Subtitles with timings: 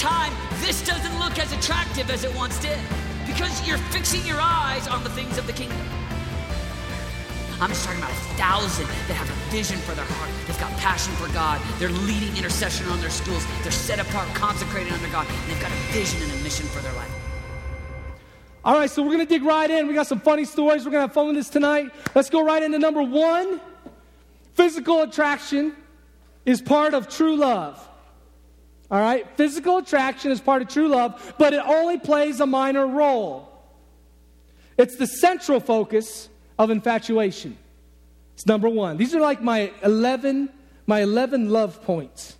[0.00, 0.32] time,
[0.64, 2.78] this doesn't look as attractive as it once did
[3.26, 5.86] because you're fixing your eyes on the things of the kingdom.
[7.60, 10.30] I'm just talking about a thousand that have a vision for their heart.
[10.46, 11.60] They've got passion for God.
[11.78, 13.44] They're leading intercession on their schools.
[13.62, 15.26] They're set apart, consecrated under God.
[15.28, 17.12] And they've got a vision and a mission for their life.
[18.64, 19.86] All right, so we're going to dig right in.
[19.86, 20.86] We got some funny stories.
[20.86, 21.92] We're going to have fun with this tonight.
[22.14, 23.60] Let's go right into number one.
[24.54, 25.76] Physical attraction
[26.46, 27.86] is part of true love.
[28.90, 29.26] All right?
[29.36, 33.48] Physical attraction is part of true love, but it only plays a minor role.
[34.76, 37.56] It's the central focus of infatuation.
[38.34, 38.96] It's number 1.
[38.96, 40.50] These are like my 11
[40.86, 42.36] my 11 love points.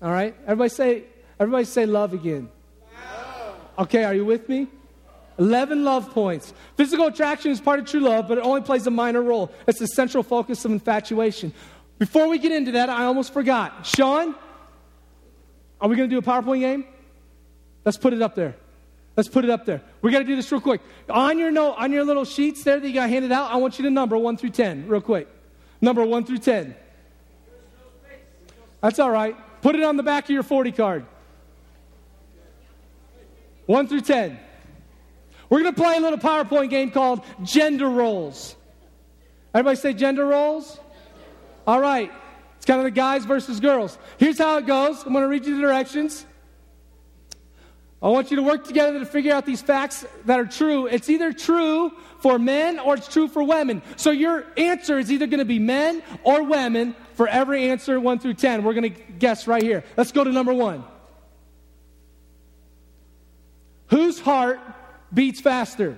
[0.00, 0.36] All right?
[0.44, 1.04] Everybody say
[1.40, 2.48] everybody say love again.
[3.76, 4.68] Okay, are you with me?
[5.38, 6.52] 11 love points.
[6.76, 9.50] Physical attraction is part of true love, but it only plays a minor role.
[9.66, 11.52] It's the central focus of infatuation.
[11.98, 13.86] Before we get into that, I almost forgot.
[13.86, 14.34] Sean,
[15.80, 16.84] are we going to do a PowerPoint game?
[17.84, 18.54] Let's put it up there.
[19.16, 19.82] Let's put it up there.
[20.00, 20.80] We got to do this real quick.
[21.10, 23.78] On your note, on your little sheets there that you got handed out, I want
[23.78, 25.28] you to number 1 through 10 real quick.
[25.80, 26.74] Number 1 through 10.
[28.80, 29.36] That's all right.
[29.60, 31.04] Put it on the back of your 40 card.
[33.66, 34.38] 1 through 10.
[35.50, 38.54] We're going to play a little PowerPoint game called Gender Roles.
[39.54, 40.78] Everybody say gender roles?
[41.66, 42.12] All right.
[42.68, 43.96] Kind of the guys versus girls.
[44.18, 45.02] Here's how it goes.
[45.02, 46.26] I'm going to read you the directions.
[48.02, 50.84] I want you to work together to figure out these facts that are true.
[50.84, 53.80] It's either true for men or it's true for women.
[53.96, 58.18] So your answer is either going to be men or women for every answer 1
[58.18, 58.62] through 10.
[58.62, 59.82] We're going to guess right here.
[59.96, 60.84] Let's go to number 1.
[63.86, 64.60] Whose heart
[65.14, 65.96] beats faster?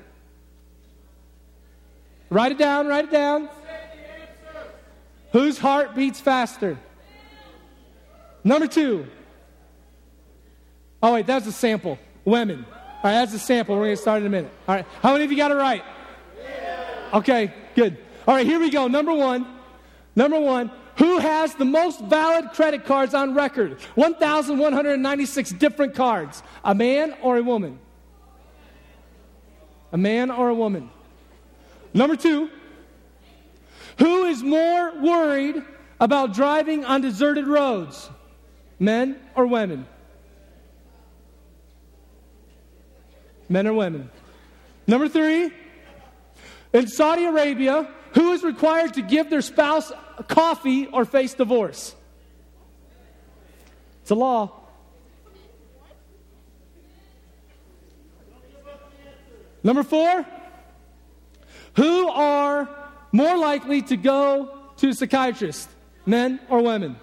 [2.31, 3.49] Write it down, write it down.
[5.33, 6.79] Whose heart beats faster?
[8.43, 9.07] Number two.
[11.03, 11.99] Oh, wait, that's a sample.
[12.25, 12.67] Women.
[12.69, 13.77] All right, that's a sample.
[13.77, 14.51] We're going to start in a minute.
[14.69, 15.83] All right, how many of you got it right?
[17.13, 17.97] Okay, good.
[18.29, 18.87] All right, here we go.
[18.89, 19.47] Number one.
[20.15, 20.71] Number one.
[20.99, 23.81] Who has the most valid credit cards on record?
[23.95, 26.43] 1,196 different cards.
[26.63, 27.79] A man or a woman?
[29.93, 30.91] A man or a woman?
[31.95, 32.51] Number two.
[34.01, 35.63] Who is more worried
[36.01, 38.09] about driving on deserted roads?
[38.79, 39.87] Men or women?
[43.51, 44.11] Men or women?
[44.87, 45.53] Number three,
[46.73, 49.93] in Saudi Arabia, who is required to give their spouse
[50.29, 51.95] coffee or face divorce?
[54.01, 54.51] It's a law.
[59.63, 60.25] Number four,
[61.75, 62.80] who are
[63.13, 65.69] more likely to go to a psychiatrist,
[66.07, 66.97] men or women?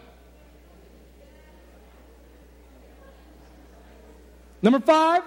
[4.62, 5.24] Number five,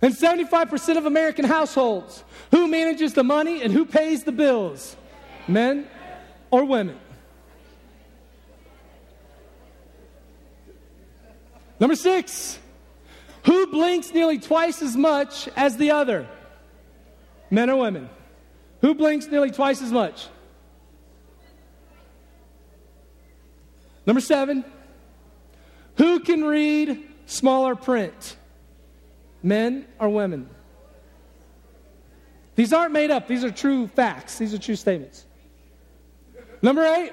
[0.00, 4.96] in 75% of American households, who manages the money and who pays the bills?
[5.46, 5.86] Men
[6.50, 6.98] or women?
[11.78, 12.58] Number six,
[13.44, 16.28] who blinks nearly twice as much as the other?
[17.50, 18.08] Men or women?
[18.82, 20.26] Who blinks nearly twice as much?
[24.04, 24.64] Number seven,
[25.96, 28.36] who can read smaller print?
[29.42, 30.50] Men or women?
[32.56, 35.24] These aren't made up, these are true facts, these are true statements.
[36.60, 37.12] Number eight,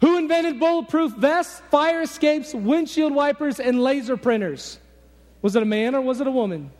[0.00, 4.80] who invented bulletproof vests, fire escapes, windshield wipers, and laser printers?
[5.42, 6.72] Was it a man or was it a woman?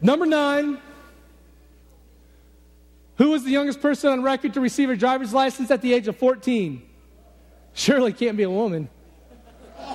[0.00, 0.78] Number nine,
[3.16, 6.06] who was the youngest person on record to receive a driver's license at the age
[6.08, 6.82] of 14?
[7.72, 8.88] Surely can't be a woman.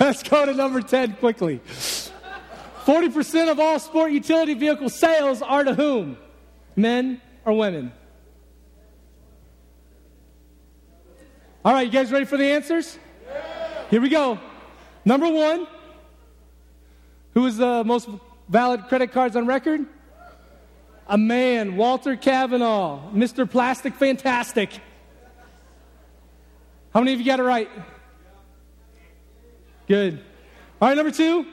[0.00, 1.60] Let's go to number 10 quickly.
[2.84, 6.18] 40% of all sport utility vehicle sales are to whom?
[6.76, 7.92] Men or women?
[11.64, 12.98] All right, you guys ready for the answers?
[13.94, 14.40] Here we go.
[15.04, 15.68] Number one,
[17.32, 18.08] who is the most
[18.48, 19.86] valid credit cards on record?
[21.06, 23.48] A man, Walter Cavanagh, Mr.
[23.48, 24.70] Plastic Fantastic.
[26.92, 27.70] How many of you got it right?
[29.86, 30.20] Good.
[30.82, 31.46] All right, number two.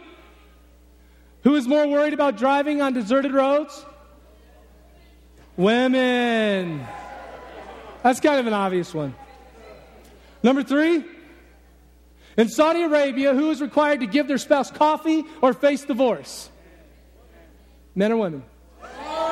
[1.44, 3.86] Who is more worried about driving on deserted roads?
[5.58, 6.88] Women.
[8.02, 9.14] That's kind of an obvious one.
[10.42, 11.11] Number three.
[12.38, 16.50] In Saudi Arabia, who is required to give their spouse coffee or face divorce?
[17.94, 18.44] Men or women?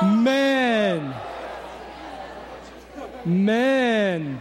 [0.02, 1.14] Men.
[3.24, 4.40] Men.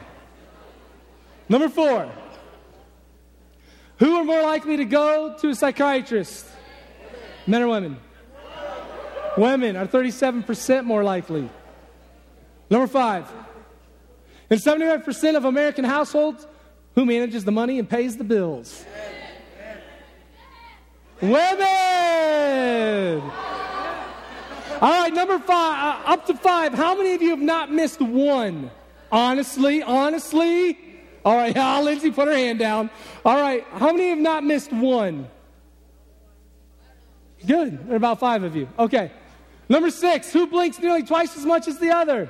[1.47, 2.11] Number four.
[3.99, 6.45] Who are more likely to go to a psychiatrist?
[7.47, 7.97] Men or women?
[9.37, 11.49] Women are 37% more likely.
[12.69, 13.29] Number five.
[14.49, 16.45] In 75% of American households,
[16.99, 18.83] who manages the money and pays the bills?
[21.21, 23.21] Women!
[24.81, 26.73] All right, number five, uh, up to five.
[26.73, 28.69] How many of you have not missed one?
[29.13, 30.77] Honestly, honestly?
[31.23, 32.89] All right, ah, Lindsay put her hand down.
[33.23, 35.29] All right, how many have not missed one?
[37.47, 37.85] Good.
[37.85, 38.67] There are about five of you.
[38.77, 39.09] Okay.
[39.69, 42.29] Number six, who blinks nearly twice as much as the other?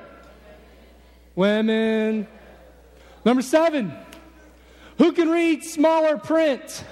[1.34, 2.28] Women.
[3.26, 3.98] Number seven,
[5.00, 6.84] who can read smaller print?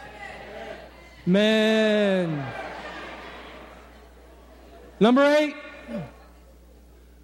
[1.25, 2.43] Men.
[4.99, 5.55] Number eight,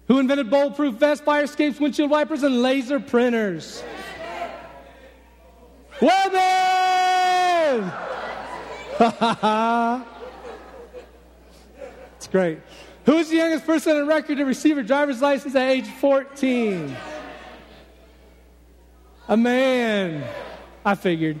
[0.06, 3.82] who invented bulletproof vests, fire escapes, windshield wipers, and laser printers?
[6.00, 6.22] Women!
[12.16, 12.60] it's great.
[13.06, 16.96] Who is the youngest person on record to receive a driver's license at age 14?
[19.28, 20.22] A man.
[20.84, 21.40] I figured.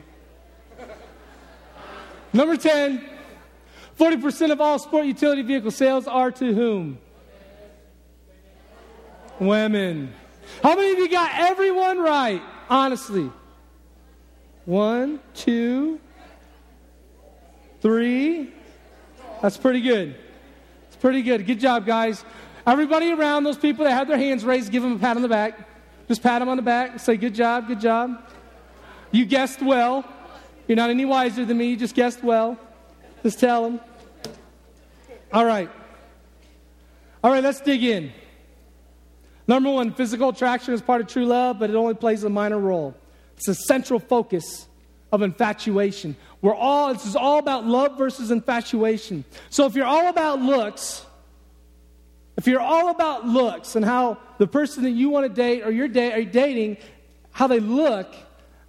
[2.32, 3.10] Number 10.
[3.98, 6.98] 40% of all sport utility vehicle sales are to whom?
[9.38, 10.12] Women.
[10.62, 12.42] How many of you got everyone right?
[12.68, 13.30] Honestly.
[14.64, 16.00] One, two,
[17.80, 18.52] three.
[19.42, 20.16] That's pretty good.
[20.88, 21.46] It's pretty good.
[21.46, 22.24] Good job, guys.
[22.66, 25.28] Everybody around those people that had their hands raised, give them a pat on the
[25.28, 25.68] back.
[26.08, 26.98] Just pat them on the back.
[26.98, 28.22] Say, good job, good job.
[29.14, 30.04] You guessed well.
[30.66, 31.66] You're not any wiser than me.
[31.68, 32.58] You just guessed well.
[33.22, 33.80] Just tell them.
[35.32, 35.70] All right.
[37.22, 38.12] All right, let's dig in.
[39.46, 42.58] Number one, physical attraction is part of true love, but it only plays a minor
[42.58, 42.92] role.
[43.36, 44.66] It's a central focus
[45.12, 46.16] of infatuation.
[46.42, 49.24] We're all, this is all about love versus infatuation.
[49.48, 51.06] So if you're all about looks,
[52.36, 55.70] if you're all about looks and how the person that you want to date or
[55.70, 56.78] you're, da- are dating,
[57.30, 58.12] how they look,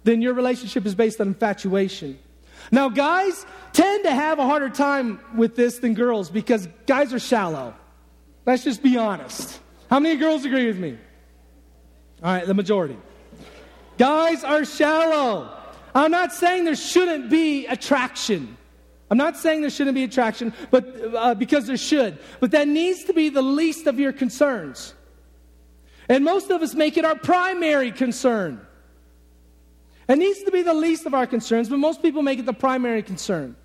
[0.06, 2.18] then your relationship is based on infatuation.
[2.70, 7.18] Now, guys tend to have a harder time with this than girls because guys are
[7.18, 7.74] shallow.
[8.46, 9.60] Let's just be honest.
[9.90, 10.96] How many girls agree with me?
[12.22, 12.96] All right, the majority.
[13.98, 15.52] Guys are shallow.
[15.94, 18.56] I'm not saying there shouldn't be attraction.
[19.10, 22.18] I'm not saying there shouldn't be attraction, but uh, because there should.
[22.40, 24.94] But that needs to be the least of your concerns.
[26.08, 28.65] And most of us make it our primary concern.
[30.08, 32.52] It needs to be the least of our concerns, but most people make it the
[32.52, 33.56] primary concern.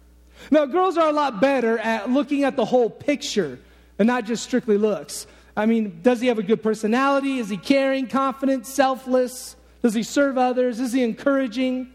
[0.49, 3.59] Now, girls are a lot better at looking at the whole picture
[3.99, 5.27] and not just strictly looks.
[5.55, 7.37] I mean, does he have a good personality?
[7.37, 9.55] Is he caring, confident, selfless?
[9.83, 10.79] Does he serve others?
[10.79, 11.91] Is he encouraging?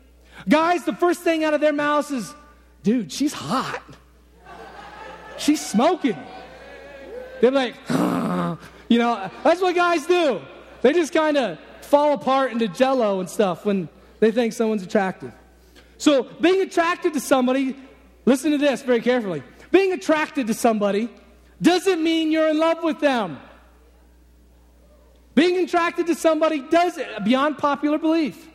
[0.48, 2.34] Guys, the first thing out of their mouths is,
[2.82, 3.82] dude, she's hot.
[5.38, 6.16] She's smoking.
[7.40, 7.74] They're like,
[8.88, 10.40] you know, that's what guys do.
[10.82, 13.88] They just kind of fall apart into jello and stuff when
[14.26, 15.32] they think someone's attractive.
[15.98, 17.76] So, being attracted to somebody,
[18.24, 19.44] listen to this very carefully.
[19.70, 21.08] Being attracted to somebody
[21.62, 23.38] doesn't mean you're in love with them.
[25.36, 28.48] Being attracted to somebody does it beyond popular belief.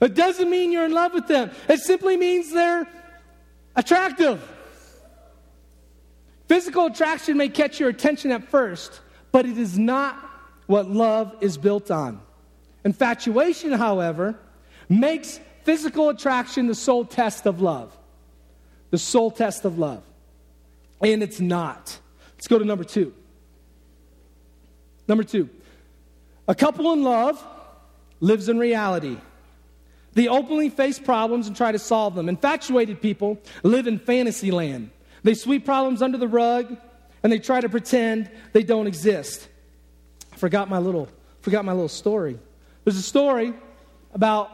[0.00, 1.50] It doesn't mean you're in love with them.
[1.68, 2.86] It simply means they're
[3.74, 4.40] attractive.
[6.46, 9.00] Physical attraction may catch your attention at first,
[9.32, 10.16] but it is not
[10.66, 12.20] what love is built on.
[12.84, 14.38] Infatuation, however,
[14.88, 17.96] makes physical attraction the sole test of love.
[18.90, 20.02] The sole test of love.
[21.02, 21.98] And it's not.
[22.34, 23.12] Let's go to number two.
[25.06, 25.48] Number two.
[26.46, 27.44] A couple in love
[28.20, 29.18] lives in reality.
[30.14, 32.28] They openly face problems and try to solve them.
[32.28, 34.90] Infatuated people live in fantasy land.
[35.22, 36.76] They sweep problems under the rug
[37.22, 39.48] and they try to pretend they don't exist.
[40.32, 41.08] I forgot my little,
[41.42, 42.38] forgot my little story.
[42.84, 43.52] There's a story
[44.14, 44.50] about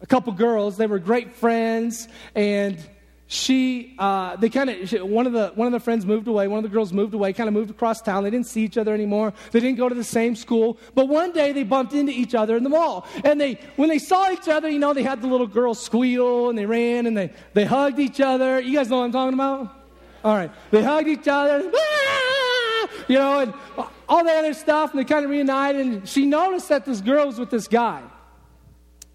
[0.00, 0.76] a couple girls.
[0.76, 2.78] They were great friends, and
[3.28, 6.46] she, uh, they kind of, one of the one of the friends moved away.
[6.46, 8.22] One of the girls moved away, kind of moved across town.
[8.22, 9.32] They didn't see each other anymore.
[9.50, 10.78] They didn't go to the same school.
[10.94, 13.98] But one day they bumped into each other in the mall, and they, when they
[13.98, 17.16] saw each other, you know, they had the little girl squeal, and they ran, and
[17.16, 18.60] they they hugged each other.
[18.60, 19.74] You guys know what I'm talking about?
[20.24, 21.62] All right, they hugged each other,
[23.08, 23.54] you know, and
[24.08, 25.84] all that other stuff, and they kind of reunited.
[25.84, 28.02] And she noticed that this girl was with this guy.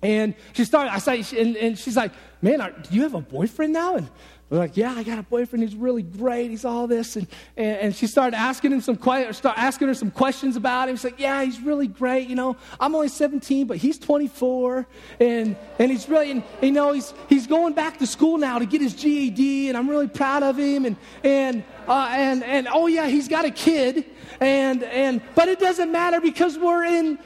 [0.02, 3.22] And she started, I said, and, and she's like, man, are, do you have a
[3.22, 3.96] boyfriend now?
[3.96, 4.10] And
[4.52, 5.64] we're like, yeah, I got a boyfriend.
[5.64, 6.50] He's really great.
[6.50, 7.16] He's all this.
[7.16, 10.98] And, and, and she started asking him some start asking her some questions about him.
[10.98, 12.28] She's like, yeah, he's really great.
[12.28, 14.86] You know, I'm only 17, but he's 24.
[15.22, 18.66] And, and he's really, and, you know, he's, he's going back to school now to
[18.66, 19.70] get his GED.
[19.70, 20.84] And I'm really proud of him.
[20.84, 24.04] And, and, uh, and, and oh, yeah, he's got a kid.
[24.42, 27.20] And, and, but it doesn't matter because we're in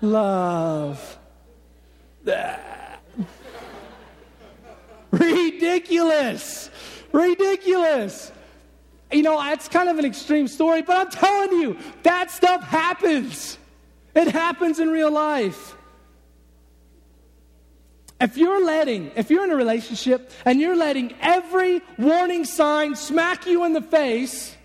[0.00, 1.20] love.
[5.10, 6.70] Ridiculous.
[7.12, 8.32] Ridiculous.
[9.10, 13.58] You know, that's kind of an extreme story, but I'm telling you, that stuff happens.
[14.14, 15.76] It happens in real life.
[18.20, 23.46] If you're letting, if you're in a relationship and you're letting every warning sign smack
[23.46, 24.56] you in the face,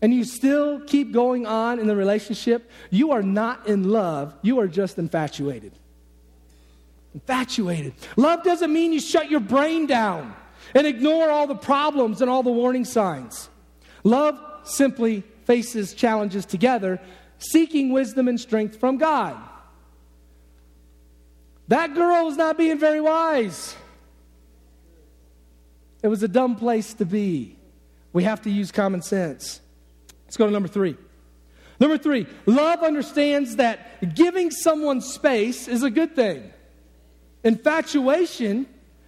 [0.00, 4.60] and you still keep going on in the relationship, you are not in love, you
[4.60, 5.72] are just infatuated.
[7.18, 7.94] Infatuated.
[8.16, 10.36] Love doesn't mean you shut your brain down
[10.72, 13.48] and ignore all the problems and all the warning signs.
[14.04, 17.00] Love simply faces challenges together,
[17.38, 19.36] seeking wisdom and strength from God.
[21.66, 23.74] That girl was not being very wise.
[26.04, 27.56] It was a dumb place to be.
[28.12, 29.60] We have to use common sense.
[30.24, 30.96] Let's go to number three.
[31.80, 36.52] Number three, love understands that giving someone space is a good thing.
[37.48, 38.66] Infatuation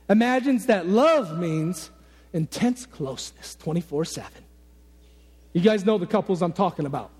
[0.08, 1.90] imagines that love means
[2.32, 4.30] intense closeness 24 7.
[5.52, 7.10] You guys know the couples I'm talking about.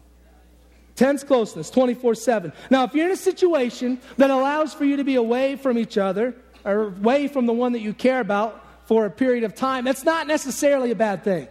[0.97, 2.55] Tense closeness 24 7.
[2.71, 5.99] Now, if you're in a situation that allows for you to be away from each
[5.99, 6.35] other
[6.65, 10.05] or away from the one that you care about for a period of time, that's
[10.05, 11.49] not necessarily a bad thing.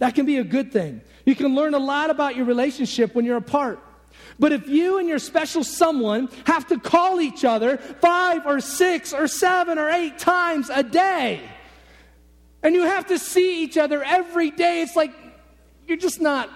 [0.00, 1.00] That can be a good thing.
[1.24, 3.78] You can learn a lot about your relationship when you're apart.
[4.38, 9.12] But if you and your special someone have to call each other five or six
[9.12, 11.40] or seven or eight times a day,
[12.62, 15.12] and you have to see each other every day, it's like
[15.86, 16.50] you're just not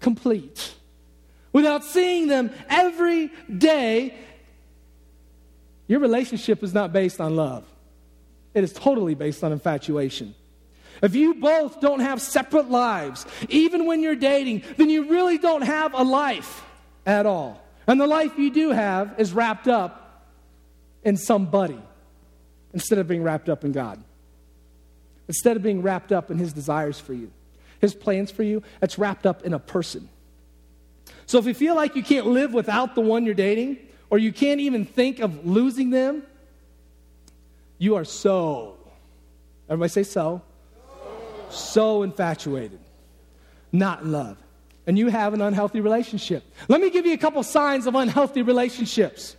[0.00, 0.74] complete.
[1.52, 4.14] Without seeing them every day,
[5.86, 7.64] your relationship is not based on love.
[8.52, 10.34] It is totally based on infatuation.
[11.02, 15.62] If you both don't have separate lives, even when you're dating, then you really don't
[15.62, 16.62] have a life
[17.06, 17.62] at all.
[17.86, 20.26] And the life you do have is wrapped up
[21.04, 21.80] in somebody
[22.74, 24.02] instead of being wrapped up in God.
[25.28, 27.30] Instead of being wrapped up in His desires for you,
[27.80, 30.08] His plans for you, it's wrapped up in a person.
[31.26, 33.78] So if you feel like you can't live without the one you're dating,
[34.10, 36.22] or you can't even think of losing them,
[37.78, 38.76] you are so,
[39.68, 40.42] everybody say so,
[41.50, 42.78] so infatuated,
[43.72, 44.38] not in love.
[44.86, 46.44] And you have an unhealthy relationship.
[46.68, 49.36] Let me give you a couple signs of unhealthy relationships.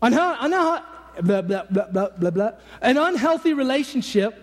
[0.00, 4.34] Blah, blah, blah, An unhealthy relationship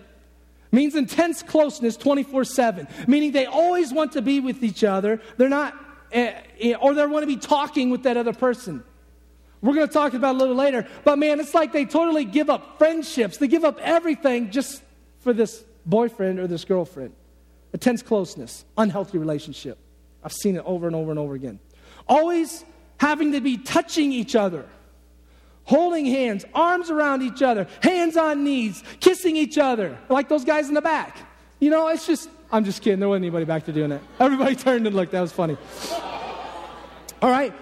[0.72, 5.20] means intense closeness 24 7, meaning they always want to be with each other.
[5.36, 5.74] They're not,
[6.12, 8.84] eh, eh, or they want to be talking with that other person.
[9.62, 10.86] We're going to talk about a little later.
[11.04, 13.36] But man, it's like they totally give up friendships.
[13.36, 14.82] They give up everything just
[15.18, 17.12] for this boyfriend or this girlfriend.
[17.72, 19.78] A tense closeness, unhealthy relationship.
[20.22, 21.58] I've seen it over and over and over again.
[22.08, 22.64] Always
[22.98, 24.66] having to be touching each other,
[25.64, 30.68] holding hands, arms around each other, hands on knees, kissing each other, like those guys
[30.68, 31.16] in the back.
[31.60, 33.00] You know, it's just, I'm just kidding.
[33.00, 34.02] There wasn't anybody back there doing that.
[34.20, 35.12] Everybody turned and looked.
[35.12, 35.56] That was funny.
[37.22, 37.54] All right?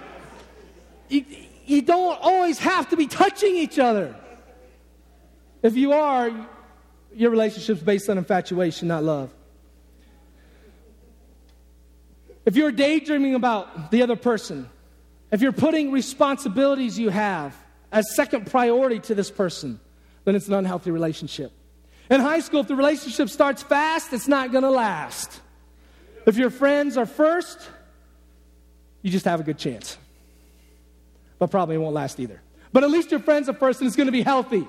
[1.09, 1.25] You,
[1.67, 4.17] you don't always have to be touching each other.
[5.63, 6.31] If you are,
[7.15, 9.33] your relationship's based on infatuation, not love.
[12.49, 14.71] If you're daydreaming about the other person,
[15.31, 17.55] if you're putting responsibilities you have
[17.93, 19.79] as second priority to this person,
[20.25, 21.53] then it's an unhealthy relationship.
[22.11, 25.43] In high school, if the relationship starts fast, it's not going to last.
[26.25, 27.59] If your friends are first,
[29.03, 29.99] you just have a good chance.
[31.39, 32.41] But probably won't last either.
[32.73, 34.67] But at least your friends are first and it's going to be healthy.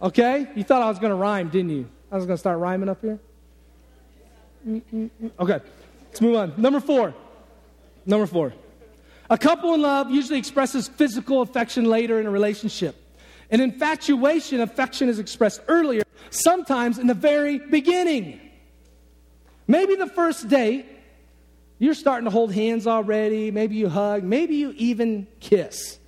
[0.00, 0.46] Okay?
[0.54, 1.88] You thought I was going to rhyme, didn't you?
[2.12, 3.18] I was going to start rhyming up here?
[4.64, 5.30] Mm, mm, mm.
[5.40, 5.58] Okay,
[6.14, 6.54] let's move on.
[6.56, 7.12] Number four.
[8.06, 8.52] Number four.
[9.28, 12.94] A couple in love usually expresses physical affection later in a relationship.
[13.50, 18.40] In infatuation, affection is expressed earlier, sometimes in the very beginning.
[19.66, 20.86] Maybe the first date,
[21.80, 23.50] you're starting to hold hands already.
[23.50, 24.22] Maybe you hug.
[24.22, 25.98] Maybe you even kiss.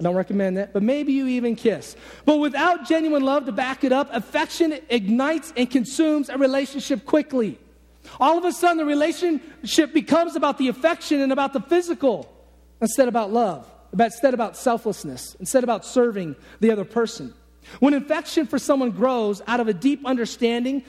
[0.00, 1.94] I don't recommend that, but maybe you even kiss.
[2.24, 7.56] But without genuine love to back it up, affection ignites and consumes a relationship quickly.
[8.20, 12.32] All of a sudden, the relationship becomes about the affection and about the physical
[12.80, 13.66] instead about love.
[13.92, 17.34] instead about selflessness, instead about serving the other person.
[17.80, 20.84] When affection for someone grows out of a deep understanding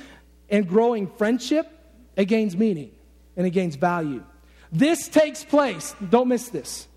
[0.50, 1.70] and growing friendship,
[2.16, 2.92] it gains meaning
[3.36, 4.24] and it gains value.
[4.72, 6.88] This takes place, don't miss this.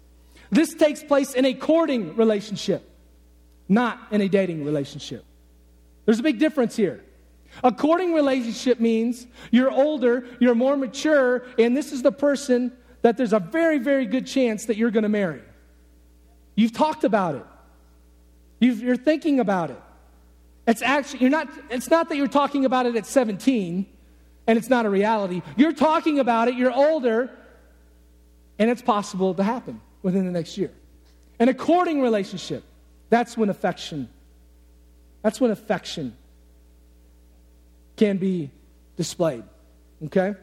[0.51, 2.89] This takes place in a courting relationship,
[3.69, 5.25] not in a dating relationship.
[6.05, 7.03] There's a big difference here.
[7.63, 13.17] A courting relationship means you're older, you're more mature, and this is the person that
[13.17, 15.43] there's a very, very good chance that you're going to marry.
[16.55, 17.45] You've talked about it.
[18.61, 19.81] you are thinking about it.
[20.67, 23.87] It's actually, you're not, it's not that you're talking about it at 17
[24.47, 25.43] and it's not a reality.
[25.57, 27.31] You're talking about it, you're older,
[28.59, 30.71] and it's possible to happen within the next year.
[31.39, 32.65] An a courting relationship,
[33.09, 34.09] that's when affection,
[35.23, 36.17] that's when affection
[37.97, 38.51] can be
[38.97, 39.45] displayed.
[40.07, 40.35] Okay?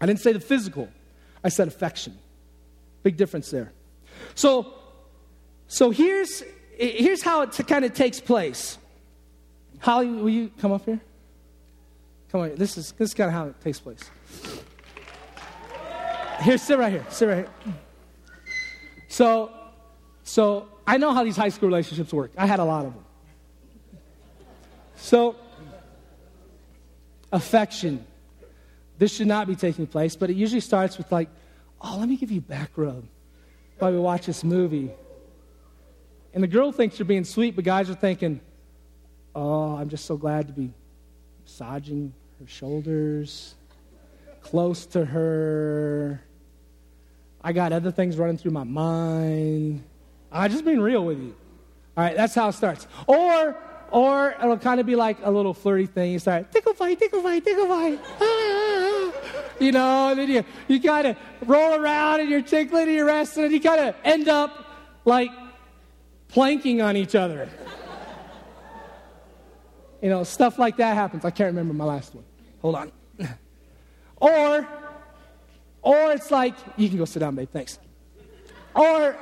[0.00, 0.88] I didn't say the physical,
[1.44, 2.18] I said affection.
[3.02, 3.72] Big difference there.
[4.34, 4.74] So,
[5.66, 6.42] so here's,
[6.76, 8.78] here's how it kind of takes place.
[9.78, 11.00] Holly, will you come up here?
[12.30, 14.00] Come on, this is, this is kind of how it takes place.
[16.42, 17.74] Here, sit right here, sit right here.
[19.08, 19.52] So,
[20.24, 22.32] so I know how these high school relationships work.
[22.36, 23.04] I had a lot of them.
[24.96, 25.36] So,
[27.32, 28.06] affection.
[28.98, 31.28] This should not be taking place, but it usually starts with like,
[31.80, 33.04] oh, let me give you back rub
[33.78, 34.90] while we watch this movie.
[36.34, 38.40] And the girl thinks you're being sweet, but guys are thinking,
[39.34, 40.72] oh, I'm just so glad to be
[41.42, 43.54] massaging her shoulders,
[44.40, 46.22] close to her.
[47.42, 49.82] I got other things running through my mind.
[50.30, 51.34] I just being real with you.
[51.96, 52.86] All right, that's how it starts.
[53.06, 53.56] Or
[53.92, 56.12] or it'll kind of be like a little flirty thing.
[56.12, 58.00] You start, tickle fight, tickle fight, tickle fight.
[58.20, 59.12] Ah,
[59.60, 63.06] you know, and then you, you kind of roll around and you're tickling and you're
[63.06, 64.66] wrestling and you kind of end up
[65.04, 65.30] like
[66.28, 67.48] planking on each other.
[70.00, 71.24] you know, stuff like that happens.
[71.24, 72.24] I can't remember my last one.
[72.60, 72.92] Hold on.
[74.16, 74.66] or,
[75.82, 77.78] or it's like, you can go sit down, babe, thanks.
[78.74, 79.16] Or,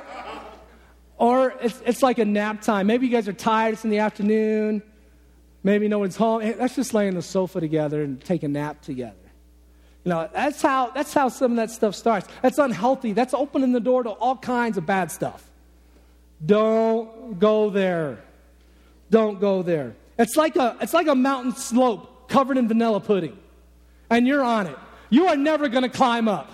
[1.21, 2.87] or it's, it's like a nap time.
[2.87, 4.81] Maybe you guys are tired, it's in the afternoon.
[5.63, 6.41] Maybe no one's home.
[6.41, 9.13] Hey, let's just lay on the sofa together and take a nap together.
[10.03, 12.27] You know, that's how, that's how some of that stuff starts.
[12.41, 13.13] That's unhealthy.
[13.13, 15.47] That's opening the door to all kinds of bad stuff.
[16.43, 18.23] Don't go there.
[19.11, 19.95] Don't go there.
[20.17, 23.37] It's like a, it's like a mountain slope covered in vanilla pudding,
[24.09, 24.77] and you're on it.
[25.11, 26.49] You are never going to climb up.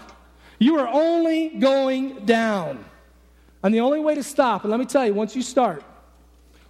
[0.60, 2.84] You are only going down.
[3.64, 5.84] And the only way to stop, and let me tell you, once you start,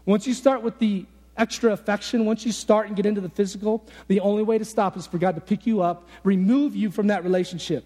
[0.06, 3.86] once you start with the extra affection, once you start and get into the physical,
[4.08, 7.08] the only way to stop is for God to pick you up, remove you from
[7.08, 7.84] that relationship.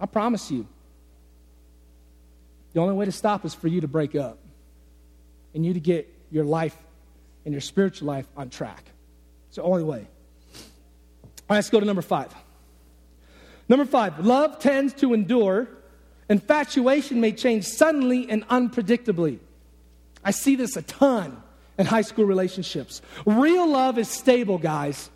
[0.00, 0.66] I promise you.
[2.72, 4.38] The only way to stop is for you to break up
[5.54, 6.76] and you to get your life
[7.44, 8.84] and your spiritual life on track.
[9.48, 10.06] It's the only way.
[10.06, 12.32] All right, let's go to number five.
[13.68, 15.68] Number five, love tends to endure
[16.30, 19.40] Infatuation may change suddenly and unpredictably.
[20.24, 21.42] I see this a ton
[21.76, 23.02] in high school relationships.
[23.26, 25.10] Real love is stable, guys.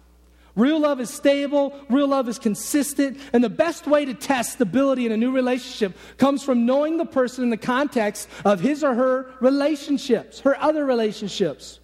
[0.57, 5.05] Real love is stable, real love is consistent, and the best way to test stability
[5.05, 8.95] in a new relationship comes from knowing the person in the context of his or
[8.95, 11.81] her relationships, her other relationships.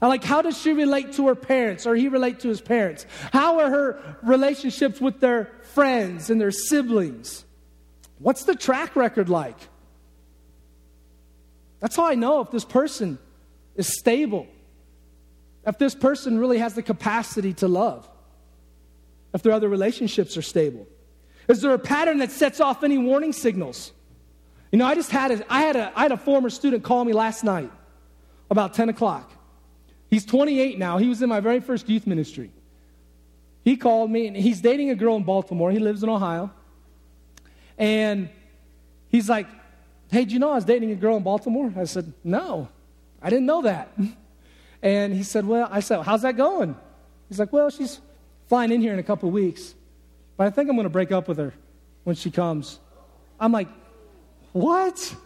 [0.00, 3.06] Like, how does she relate to her parents or he relate to his parents?
[3.32, 7.44] How are her relationships with their friends and their siblings?
[8.18, 9.56] What's the track record like?
[11.80, 13.18] That's how I know if this person
[13.76, 14.46] is stable,
[15.66, 18.08] if this person really has the capacity to love,
[19.32, 20.86] if their other relationships are stable.
[21.48, 23.92] Is there a pattern that sets off any warning signals?
[24.72, 27.04] You know, I just had a, I had a, I had a former student call
[27.04, 27.70] me last night
[28.50, 29.32] about 10 o'clock.
[30.10, 30.98] He's 28 now.
[30.98, 32.50] He was in my very first youth ministry.
[33.64, 35.70] He called me, and he's dating a girl in Baltimore.
[35.70, 36.50] He lives in Ohio.
[37.78, 38.28] And
[39.08, 39.46] he's like,
[40.10, 41.72] Hey, do you know I was dating a girl in Baltimore?
[41.76, 42.68] I said, No,
[43.22, 43.96] I didn't know that.
[44.80, 46.76] And he said, Well, I said, How's that going?
[47.28, 48.00] He's like, Well, she's
[48.46, 49.74] flying in here in a couple weeks,
[50.36, 51.52] but I think I'm going to break up with her
[52.04, 52.78] when she comes.
[53.40, 53.68] I'm like,
[54.52, 55.16] What?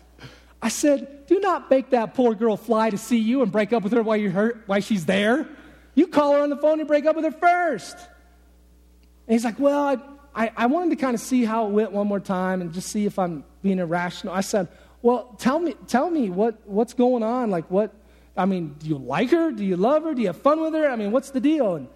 [0.62, 3.84] I said, Do not make that poor girl fly to see you and break up
[3.84, 5.46] with her while, you're hurt, while she's there.
[5.94, 7.96] You call her on the phone and break up with her first.
[7.96, 9.96] And he's like, Well, I,
[10.38, 12.90] I, I wanted to kind of see how it went one more time and just
[12.90, 14.32] see if I'm being irrational.
[14.32, 14.68] I said,
[15.02, 17.50] Well, tell me, tell me what, what's going on.
[17.50, 17.92] Like, what,
[18.36, 19.50] I mean, do you like her?
[19.50, 20.14] Do you love her?
[20.14, 20.88] Do you have fun with her?
[20.88, 21.74] I mean, what's the deal?
[21.74, 21.88] And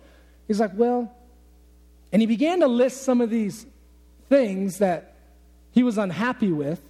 [0.49, 1.15] he's like, Well,
[2.13, 3.65] and he began to list some of these
[4.29, 5.15] things that
[5.71, 6.83] he was unhappy with.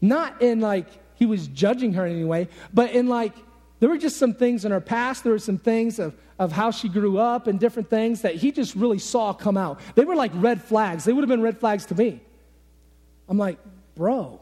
[0.00, 3.34] Not in like he was judging her in any way, but in like
[3.82, 6.70] there were just some things in her past, there were some things of, of how
[6.70, 9.80] she grew up and different things that he just really saw come out.
[9.96, 11.02] They were like red flags.
[11.02, 12.20] They would have been red flags to me.
[13.28, 13.58] I'm like,
[13.96, 14.40] bro,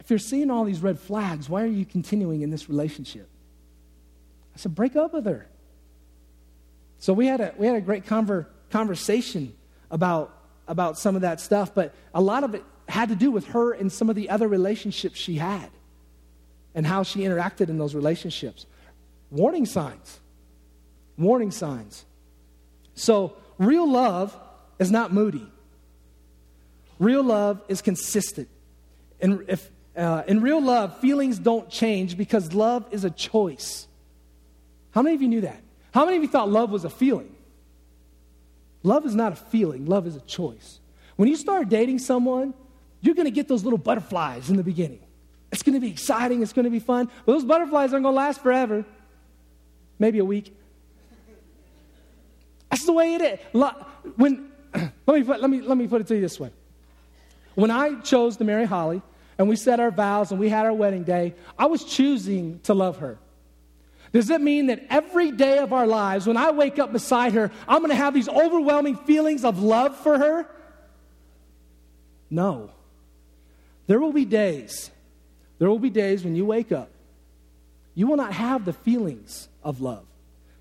[0.00, 3.28] if you're seeing all these red flags, why are you continuing in this relationship?
[4.52, 5.46] I said, break up with her.
[6.98, 9.54] So we had a, we had a great conver, conversation
[9.92, 10.36] about,
[10.66, 13.70] about some of that stuff, but a lot of it had to do with her
[13.70, 15.70] and some of the other relationships she had
[16.74, 18.66] and how she interacted in those relationships.
[19.30, 20.20] Warning signs.
[21.18, 22.04] Warning signs.
[22.94, 24.36] So, real love
[24.78, 25.46] is not moody.
[26.98, 28.48] Real love is consistent.
[29.20, 33.86] And if, uh, in real love, feelings don't change because love is a choice.
[34.92, 35.62] How many of you knew that?
[35.92, 37.34] How many of you thought love was a feeling?
[38.82, 40.80] Love is not a feeling, love is a choice.
[41.16, 42.54] When you start dating someone,
[43.02, 45.00] you're going to get those little butterflies in the beginning.
[45.52, 46.42] It's going to be exciting.
[46.42, 47.10] It's going to be fun.
[47.26, 48.84] But those butterflies aren't going to last forever.
[49.98, 50.56] Maybe a week.
[52.70, 53.38] That's the way it is.
[54.16, 56.50] When, let, me put, let, me, let me put it to you this way.
[57.54, 59.02] When I chose to marry Holly
[59.38, 62.74] and we set our vows and we had our wedding day, I was choosing to
[62.74, 63.18] love her.
[64.12, 67.50] Does it mean that every day of our lives, when I wake up beside her,
[67.68, 70.46] I'm going to have these overwhelming feelings of love for her?
[72.28, 72.70] No.
[73.86, 74.90] There will be days
[75.60, 76.90] there will be days when you wake up,
[77.94, 80.06] you will not have the feelings of love.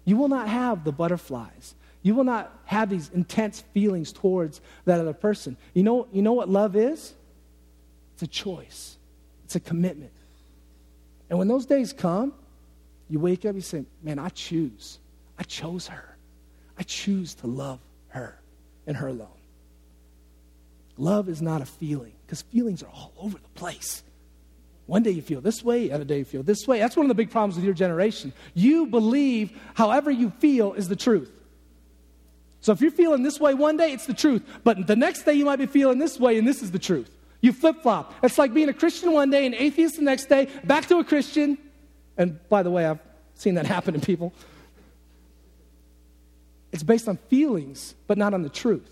[0.03, 1.73] You will not have the butterflies.
[2.03, 5.55] You will not have these intense feelings towards that other person.
[5.73, 7.13] You know, you know what love is?
[8.13, 8.97] It's a choice,
[9.45, 10.11] it's a commitment.
[11.29, 12.33] And when those days come,
[13.09, 14.99] you wake up, and you say, Man, I choose.
[15.37, 16.17] I chose her.
[16.77, 18.37] I choose to love her
[18.85, 19.29] and her alone.
[20.97, 24.03] Love is not a feeling because feelings are all over the place.
[24.89, 26.79] One day you feel this way, the other day you feel this way.
[26.79, 28.33] That's one of the big problems with your generation.
[28.55, 31.31] You believe however you feel is the truth.
[32.61, 34.41] So if you're feeling this way one day, it's the truth.
[34.63, 37.15] But the next day you might be feeling this way, and this is the truth.
[37.39, 38.15] You flip flop.
[38.23, 41.03] It's like being a Christian one day and atheist the next day, back to a
[41.03, 41.59] Christian.
[42.17, 42.99] And by the way, I've
[43.35, 44.33] seen that happen to people.
[46.71, 48.89] It's based on feelings, but not on the truth.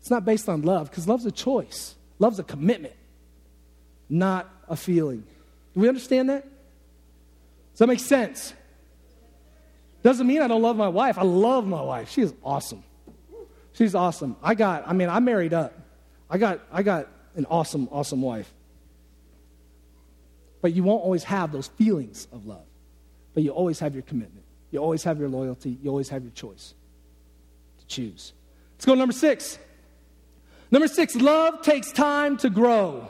[0.00, 2.94] It's not based on love, because love's a choice, love's a commitment
[4.08, 5.24] not a feeling.
[5.74, 6.44] Do we understand that?
[7.72, 8.52] Does that make sense?
[10.02, 11.18] Doesn't mean I don't love my wife.
[11.18, 12.10] I love my wife.
[12.10, 12.82] She is awesome.
[13.72, 14.36] She's awesome.
[14.42, 15.72] I got, I mean, I married up.
[16.30, 18.52] I got, I got an awesome, awesome wife.
[20.60, 22.66] But you won't always have those feelings of love.
[23.34, 24.44] But you always have your commitment.
[24.70, 25.78] You always have your loyalty.
[25.82, 26.74] You always have your choice
[27.78, 28.32] to choose.
[28.74, 29.58] Let's go to number six.
[30.70, 33.08] Number six, love takes time to grow.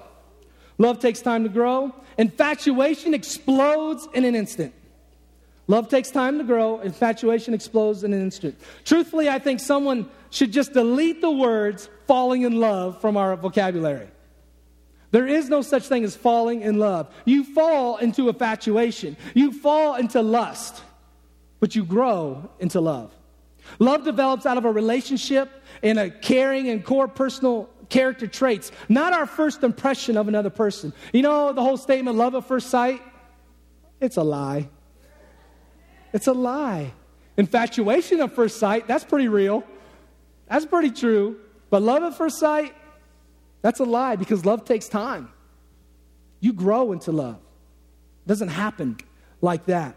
[0.79, 1.93] Love takes time to grow.
[2.17, 4.73] Infatuation explodes in an instant.
[5.67, 6.81] Love takes time to grow.
[6.81, 8.59] Infatuation explodes in an instant.
[8.85, 14.09] Truthfully, I think someone should just delete the words falling in love from our vocabulary.
[15.11, 17.13] There is no such thing as falling in love.
[17.25, 20.83] You fall into infatuation, you fall into lust,
[21.61, 23.13] but you grow into love.
[23.79, 29.13] Love develops out of a relationship in a caring and core personal character traits, not
[29.13, 30.93] our first impression of another person.
[31.13, 33.03] You know the whole statement, love at first sight?
[34.01, 34.69] It's a lie.
[36.13, 36.93] It's a lie.
[37.37, 39.65] Infatuation at first sight, that's pretty real.
[40.49, 41.39] That's pretty true.
[41.71, 42.75] But love at first sight,
[43.63, 45.31] that's a lie because love takes time.
[46.41, 47.37] You grow into love.
[47.37, 48.99] It doesn't happen
[49.41, 49.97] like that.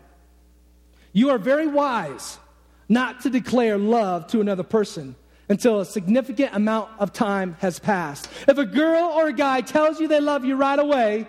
[1.13, 2.39] You are very wise
[2.88, 5.15] not to declare love to another person
[5.51, 8.29] until a significant amount of time has passed.
[8.47, 11.27] If a girl or a guy tells you they love you right away,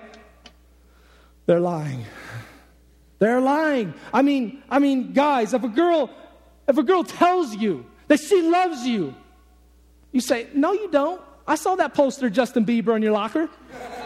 [1.46, 2.04] they're lying.
[3.18, 3.94] They're lying.
[4.14, 6.08] I mean, I mean, guys, if a girl
[6.68, 9.12] if a girl tells you that she loves you,
[10.12, 11.20] you say, "No, you don't.
[11.44, 13.48] I saw that poster Justin Bieber in your locker."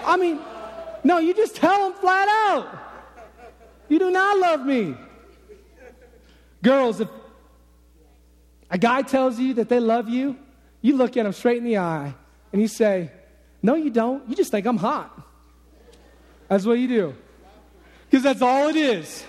[0.07, 0.40] I mean,
[1.05, 2.66] no, you just tell them flat out.
[3.90, 4.96] You do not love me.
[6.62, 7.09] Girls, if
[8.70, 10.37] a guy tells you that they love you,
[10.81, 12.14] you look at him straight in the eye
[12.52, 13.11] and you say,
[13.62, 14.29] No, you don't.
[14.29, 15.12] You just think I'm hot.
[16.48, 17.14] That's what you do.
[18.09, 19.24] Because that's all it is.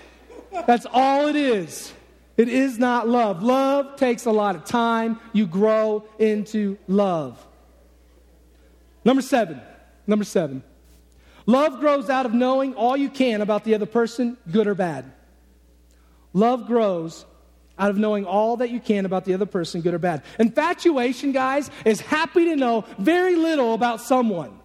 [0.65, 1.93] That's all it is.
[2.35, 3.41] It is not love.
[3.41, 5.19] Love takes a lot of time.
[5.33, 7.43] You grow into love.
[9.03, 9.59] Number seven.
[10.05, 10.63] Number seven.
[11.47, 15.11] Love grows out of knowing all you can about the other person, good or bad.
[16.33, 17.25] Love grows
[17.79, 20.23] out of knowing all that you can about the other person, good or bad.
[20.39, 24.59] Infatuation, guys, is happy to know very little about someone.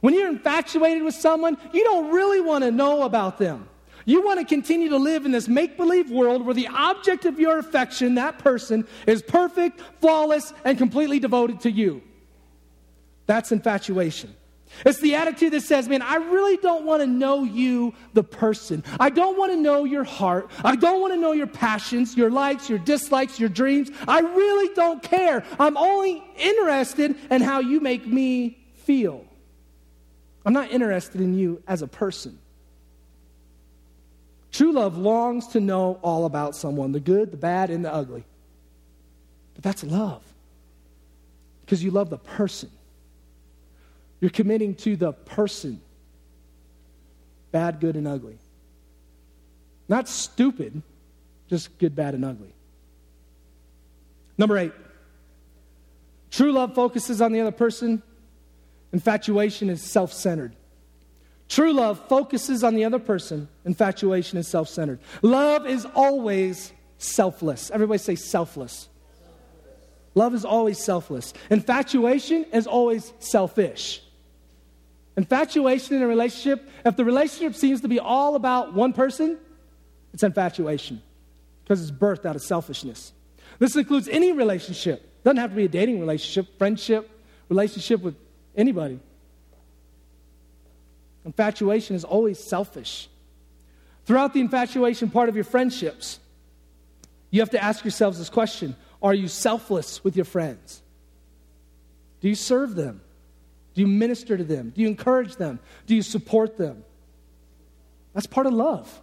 [0.00, 3.68] When you're infatuated with someone, you don't really want to know about them.
[4.04, 7.40] You want to continue to live in this make believe world where the object of
[7.40, 12.02] your affection, that person, is perfect, flawless, and completely devoted to you.
[13.26, 14.34] That's infatuation.
[14.84, 18.84] It's the attitude that says, man, I really don't want to know you, the person.
[19.00, 20.50] I don't want to know your heart.
[20.64, 23.90] I don't want to know your passions, your likes, your dislikes, your dreams.
[24.06, 25.44] I really don't care.
[25.58, 29.24] I'm only interested in how you make me feel.
[30.44, 32.38] I'm not interested in you as a person.
[34.52, 38.24] True love longs to know all about someone the good, the bad, and the ugly.
[39.54, 40.22] But that's love
[41.64, 42.70] because you love the person.
[44.20, 45.80] You're committing to the person
[47.52, 48.38] bad, good, and ugly.
[49.88, 50.82] Not stupid,
[51.48, 52.52] just good, bad, and ugly.
[54.36, 54.72] Number eight,
[56.30, 58.02] true love focuses on the other person,
[58.92, 60.54] infatuation is self centered.
[61.48, 64.98] True love focuses on the other person, infatuation is self centered.
[65.22, 67.70] Love is always selfless.
[67.70, 68.88] Everybody say selfless.
[70.14, 71.34] Love is always selfless.
[71.50, 74.02] Infatuation is always selfish.
[75.16, 79.38] Infatuation in a relationship, if the relationship seems to be all about one person,
[80.12, 81.02] it's infatuation
[81.64, 83.12] because it's birthed out of selfishness.
[83.58, 85.00] This includes any relationship.
[85.00, 87.10] It doesn't have to be a dating relationship, friendship,
[87.48, 88.14] relationship with
[88.54, 89.00] anybody.
[91.24, 93.08] Infatuation is always selfish.
[94.04, 96.20] Throughout the infatuation part of your friendships,
[97.30, 100.82] you have to ask yourselves this question Are you selfless with your friends?
[102.20, 103.00] Do you serve them?
[103.76, 104.72] Do you minister to them?
[104.74, 105.60] Do you encourage them?
[105.86, 106.82] Do you support them?
[108.14, 109.02] That's part of love.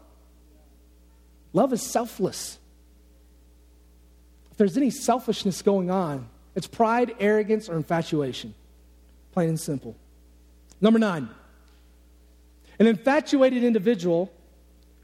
[1.54, 2.58] Love is selfless.
[4.50, 8.56] If there's any selfishness going on, it's pride, arrogance, or infatuation.
[9.32, 9.96] Plain and simple.
[10.82, 11.30] Number nine,
[12.80, 14.34] an infatuated individual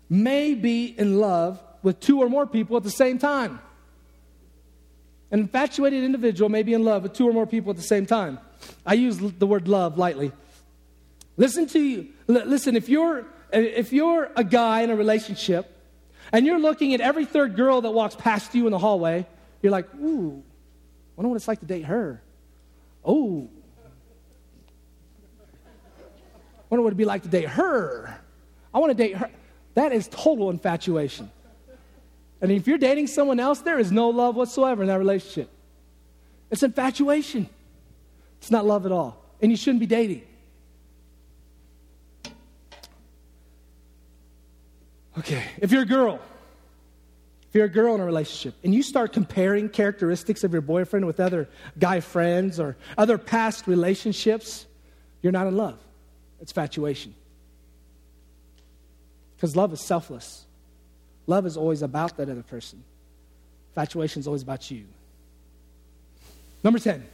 [0.09, 3.59] may be in love with two or more people at the same time.
[5.31, 8.05] An infatuated individual may be in love with two or more people at the same
[8.05, 8.39] time.
[8.85, 10.31] I use the word love lightly.
[11.37, 12.09] Listen to you.
[12.27, 15.75] Listen, if you're if you're a guy in a relationship
[16.31, 19.25] and you're looking at every third girl that walks past you in the hallway,
[19.61, 22.21] you're like, ooh, I wonder what it's like to date her.
[23.03, 23.47] Oh.
[26.57, 28.19] I wonder what it'd be like to date her.
[28.73, 29.29] I want to date her.
[29.73, 31.31] That is total infatuation.
[32.41, 35.49] And if you're dating someone else, there is no love whatsoever in that relationship.
[36.49, 37.49] It's infatuation.
[38.39, 39.21] It's not love at all.
[39.41, 40.23] And you shouldn't be dating.
[45.17, 46.19] Okay, if you're a girl,
[47.49, 51.05] if you're a girl in a relationship and you start comparing characteristics of your boyfriend
[51.05, 54.65] with other guy friends or other past relationships,
[55.21, 55.77] you're not in love.
[56.39, 57.15] It's infatuation.
[59.35, 60.45] Because love is selfless.
[61.29, 62.83] Love is always about that other person.
[63.73, 64.85] Infatuation is always about you.
[66.63, 67.05] Number 10.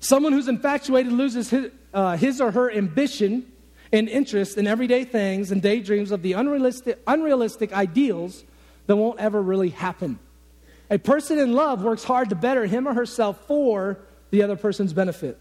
[0.00, 3.44] Someone who's infatuated loses his, uh, his or her ambition
[3.92, 8.42] and interest in everyday things and daydreams of the unrealistic, unrealistic ideals
[8.86, 10.18] that won't ever really happen.
[10.88, 13.98] A person in love works hard to better him or herself for
[14.30, 15.38] the other person's benefit.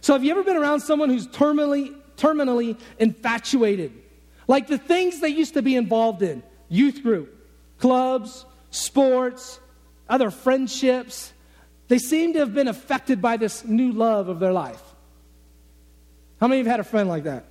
[0.00, 3.92] So, have you ever been around someone who's terminally, terminally infatuated?
[4.48, 7.36] Like the things they used to be involved in youth group,
[7.78, 9.60] clubs, sports,
[10.08, 11.32] other friendships,
[11.88, 14.82] they seem to have been affected by this new love of their life.
[16.40, 17.44] How many of you have had a friend like that?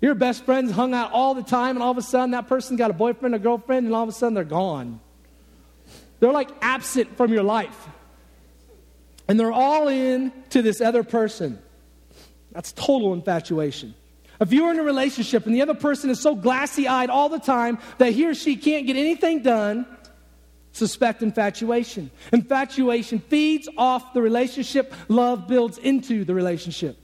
[0.00, 2.76] Your best friends hung out all the time, and all of a sudden that person
[2.76, 5.00] got a boyfriend or girlfriend, and all of a sudden they're gone.
[6.20, 7.88] They're like absent from your life.
[9.28, 11.58] And they're all in to this other person.
[12.52, 13.94] That's total infatuation.
[14.42, 17.38] If you're in a relationship and the other person is so glassy eyed all the
[17.38, 19.86] time that he or she can't get anything done,
[20.72, 22.10] Suspect infatuation.
[22.32, 26.96] Infatuation feeds off the relationship, love builds into the relationship.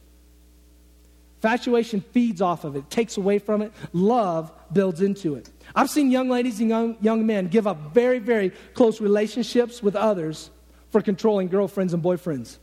[1.37, 5.51] Infatuation feeds off of it, takes away from it, love builds into it.
[5.75, 9.95] I've seen young ladies and young, young men give up very, very close relationships with
[9.95, 10.51] others
[10.91, 12.57] for controlling girlfriends and boyfriends.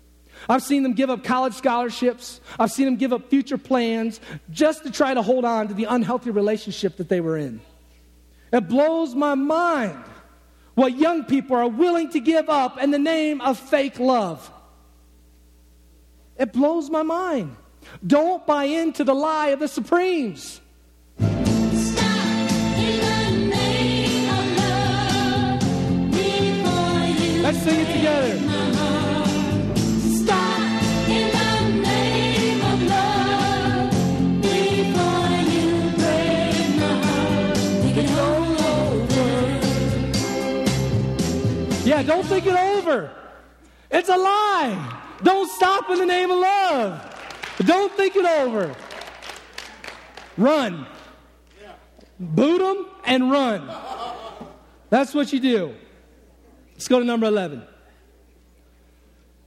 [0.47, 2.41] I've seen them give up college scholarships.
[2.59, 4.19] I've seen them give up future plans
[4.51, 7.61] just to try to hold on to the unhealthy relationship that they were in.
[8.51, 10.03] It blows my mind
[10.75, 14.51] what young people are willing to give up in the name of fake love.
[16.37, 17.55] It blows my mind.
[18.05, 20.59] Don't buy into the lie of the Supremes.
[27.45, 28.54] Let's sing it together.
[41.95, 43.09] Yeah, don't think it over.
[43.89, 45.01] It's a lie.
[45.23, 47.55] Don't stop in the name of love.
[47.59, 48.75] Don't think it over.
[50.35, 50.85] Run.
[52.19, 53.71] Boot them and run.
[54.89, 55.73] That's what you do.
[56.73, 57.63] Let's go to number 11.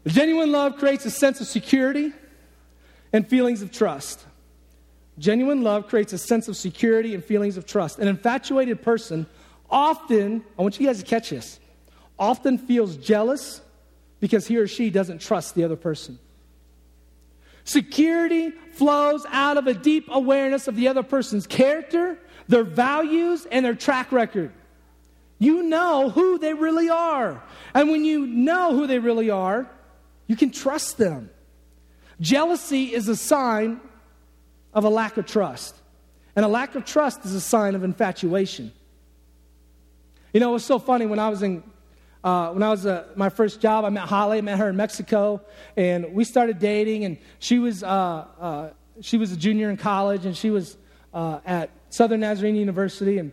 [0.06, 2.14] Genuine love creates a sense of security
[3.12, 4.24] and feelings of trust.
[5.18, 7.98] Genuine love creates a sense of security and feelings of trust.
[7.98, 9.26] An infatuated person
[9.68, 11.60] often, I want you guys to catch this,
[12.18, 13.60] often feels jealous
[14.20, 16.18] because he or she doesn't trust the other person.
[17.64, 23.64] Security flows out of a deep awareness of the other person's character, their values, and
[23.64, 24.52] their track record.
[25.38, 27.42] You know who they really are.
[27.74, 29.70] And when you know who they really are,
[30.26, 31.30] you can trust them.
[32.20, 33.80] Jealousy is a sign
[34.72, 35.74] of a lack of trust.
[36.34, 38.72] And a lack of trust is a sign of infatuation.
[40.32, 41.62] You know, it was so funny when I was in,
[42.24, 44.76] uh, when I was uh, my first job, I met Holly, I met her in
[44.76, 45.40] Mexico,
[45.76, 47.86] and we started dating, and she was, uh,
[48.40, 50.76] uh she was a junior in college, and she was
[51.14, 53.32] uh, at Southern Nazarene University, and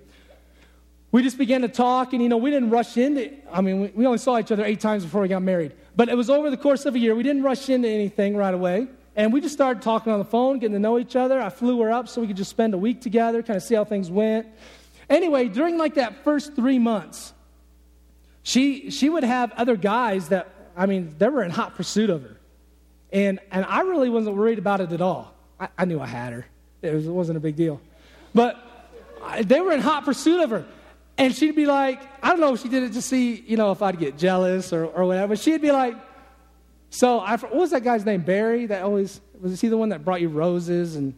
[1.12, 3.32] we just began to talk, and you know, we didn't rush into.
[3.52, 6.10] I mean, we, we only saw each other eight times before we got married, but
[6.10, 7.15] it was over the course of a year.
[7.15, 10.60] We didn't rush into anything right away, and we just started talking on the phone,
[10.60, 11.41] getting to know each other.
[11.41, 13.76] I flew her up so we could just spend a week together, kind of see
[13.76, 14.48] how things went.
[15.10, 17.34] Anyway, during like that first three months,
[18.46, 22.22] she she would have other guys that I mean, they were in hot pursuit of
[22.22, 22.38] her,
[23.12, 25.34] and and I really wasn't worried about it at all.
[25.60, 26.46] I, I knew I had her;
[26.84, 27.82] it, was, it wasn't a big deal,
[28.36, 28.56] but
[29.24, 30.66] I, they were in hot pursuit of her.
[31.18, 33.72] And she'd be like, I don't know if she did it to see, you know,
[33.72, 35.38] if I'd get jealous or, or whatever.
[35.38, 35.96] She'd be like,
[36.90, 38.20] so I, what was that guy's name?
[38.20, 38.66] Barry?
[38.66, 41.14] That always, was he the one that brought you roses and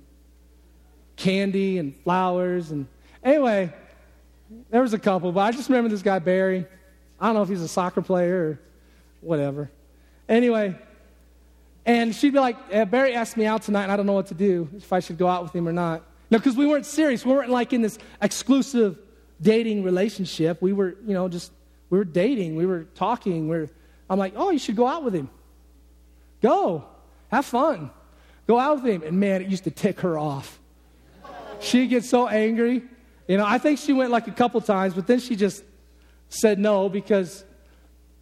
[1.16, 2.70] candy and flowers?
[2.70, 2.86] And
[3.24, 3.74] anyway,
[4.70, 6.68] there was a couple, but I just remember this guy, Barry.
[7.20, 8.60] I don't know if he's a soccer player or
[9.22, 9.72] whatever.
[10.30, 10.76] Anyway,
[11.86, 14.28] and she'd be like, yeah, Barry asked me out tonight, and I don't know what
[14.28, 16.04] to do, if I should go out with him or not.
[16.30, 17.26] No, because we weren't serious.
[17.26, 19.00] We weren't like in this exclusive
[19.42, 20.62] dating relationship.
[20.62, 21.52] We were, you know, just,
[21.90, 22.56] we were dating.
[22.56, 23.48] We were talking.
[23.48, 23.70] We are
[24.10, 25.30] I'm like, oh, you should go out with him.
[26.42, 26.86] Go.
[27.30, 27.92] Have fun.
[28.46, 29.04] Go out with him.
[29.04, 30.60] And man, it used to tick her off.
[31.60, 32.84] She'd get so angry.
[33.28, 35.64] You know, I think she went like a couple times, but then she just
[36.30, 37.44] said no because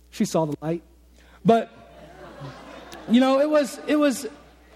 [0.10, 0.84] she saw the light.
[1.44, 1.72] But,
[3.10, 4.28] you know, it was, it was,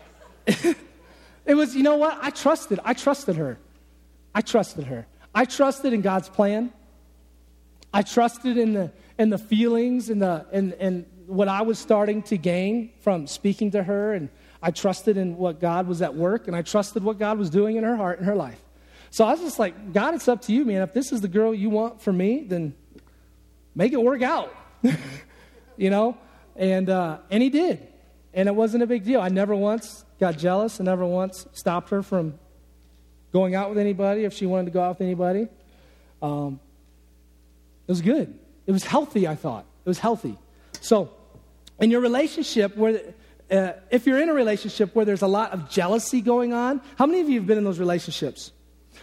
[0.45, 2.17] it was, you know what?
[2.21, 2.79] I trusted.
[2.83, 3.57] I trusted her.
[4.35, 5.07] I trusted her.
[5.33, 6.71] I trusted in God's plan.
[7.93, 12.21] I trusted in the, in the feelings and, the, and, and what I was starting
[12.23, 14.13] to gain from speaking to her.
[14.13, 14.29] And
[14.61, 16.47] I trusted in what God was at work.
[16.47, 18.61] And I trusted what God was doing in her heart and her life.
[19.11, 20.83] So I was just like, God, it's up to you, man.
[20.83, 22.75] If this is the girl you want for me, then
[23.79, 24.53] make it work out.
[25.77, 26.17] you know?
[26.57, 27.87] And, uh, and he did.
[28.33, 29.21] And it wasn't a big deal.
[29.21, 30.81] I never once got jealous.
[30.81, 32.37] I never once stopped her from
[33.31, 35.47] going out with anybody, if she wanted to go out with anybody.
[36.21, 36.59] Um,
[37.87, 38.37] it was good.
[38.67, 39.65] It was healthy, I thought.
[39.85, 40.37] It was healthy.
[40.81, 41.11] So,
[41.79, 43.01] in your relationship, where,
[43.49, 47.05] uh, if you're in a relationship where there's a lot of jealousy going on, how
[47.05, 48.51] many of you have been in those relationships?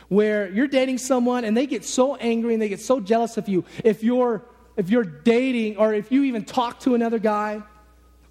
[0.08, 3.48] Where you're dating someone and they get so angry and they get so jealous of
[3.48, 3.64] you.
[3.82, 4.44] If you're,
[4.76, 7.62] if you're dating or if you even talk to another guy,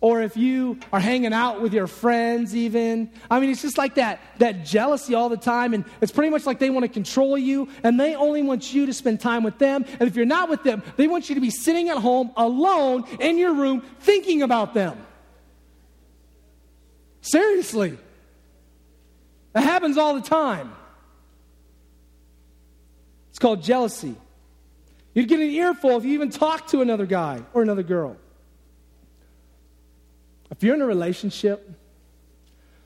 [0.06, 3.10] or if you are hanging out with your friends even.
[3.28, 6.46] I mean it's just like that that jealousy all the time and it's pretty much
[6.46, 9.58] like they want to control you and they only want you to spend time with
[9.58, 9.84] them.
[10.00, 13.06] And if you're not with them they want you to be sitting at home alone
[13.20, 14.96] in your room thinking about them.
[17.22, 17.98] Seriously.
[19.56, 20.72] It happens all the time.
[23.30, 24.16] It's called jealousy
[25.16, 28.18] you'd get an earful if you even talk to another guy or another girl
[30.52, 31.70] if you're in a relationship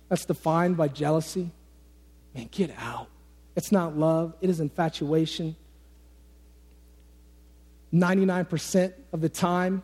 [0.07, 1.51] that's defined by jealousy,
[2.33, 3.07] man, get out.
[3.55, 5.55] It's not love, it is infatuation.
[7.93, 9.83] 99% of the time,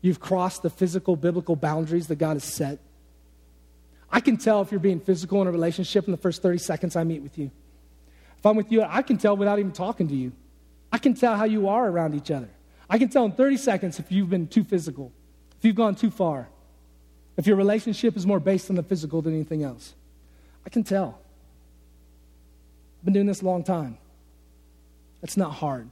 [0.00, 2.78] you've crossed the physical, biblical boundaries that God has set.
[4.10, 6.96] I can tell if you're being physical in a relationship in the first 30 seconds
[6.96, 7.50] I meet with you.
[8.38, 10.32] If I'm with you, I can tell without even talking to you.
[10.92, 12.48] I can tell how you are around each other.
[12.88, 15.12] I can tell in 30 seconds if you've been too physical,
[15.58, 16.48] if you've gone too far
[17.38, 19.94] if your relationship is more based on the physical than anything else.
[20.66, 21.20] I can tell.
[22.98, 23.96] I've been doing this a long time.
[25.22, 25.88] It's not hard.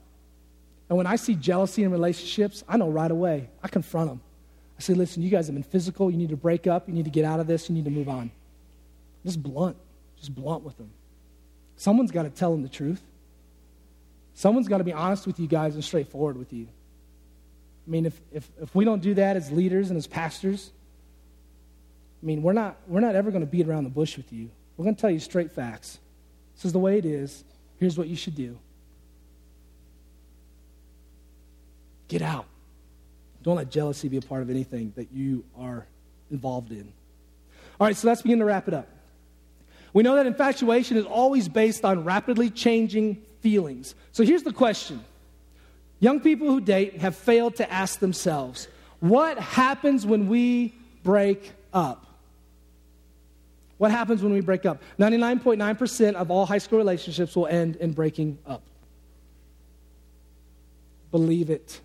[0.89, 3.49] And when I see jealousy in relationships, I know right away.
[3.63, 4.21] I confront them.
[4.77, 6.11] I say, listen, you guys have been physical.
[6.11, 6.87] You need to break up.
[6.87, 7.69] You need to get out of this.
[7.69, 8.29] You need to move on.
[9.25, 9.77] Just blunt.
[10.17, 10.91] Just blunt with them.
[11.77, 13.01] Someone's got to tell them the truth.
[14.37, 16.67] Someone's got to be honest with you guys and straightforward with you.
[17.87, 20.69] I mean, if, if, if we don't do that as leaders and as pastors,
[22.21, 24.51] I mean, we're not, we're not ever going to beat around the bush with you.
[24.77, 25.97] We're going to tell you straight facts.
[26.55, 27.43] This is the way it is.
[27.79, 28.59] Here's what you should do
[32.07, 32.45] get out.
[33.41, 35.87] Don't let jealousy be a part of anything that you are
[36.29, 36.93] involved in.
[37.79, 38.87] All right, so let's begin to wrap it up.
[39.93, 43.95] We know that infatuation is always based on rapidly changing feelings.
[44.11, 45.03] So here's the question
[45.99, 48.67] Young people who date have failed to ask themselves,
[48.99, 50.73] what happens when we
[51.03, 52.05] break up?
[53.77, 54.81] What happens when we break up?
[54.99, 58.63] 99.9% of all high school relationships will end in breaking up.
[61.11, 61.79] Believe it.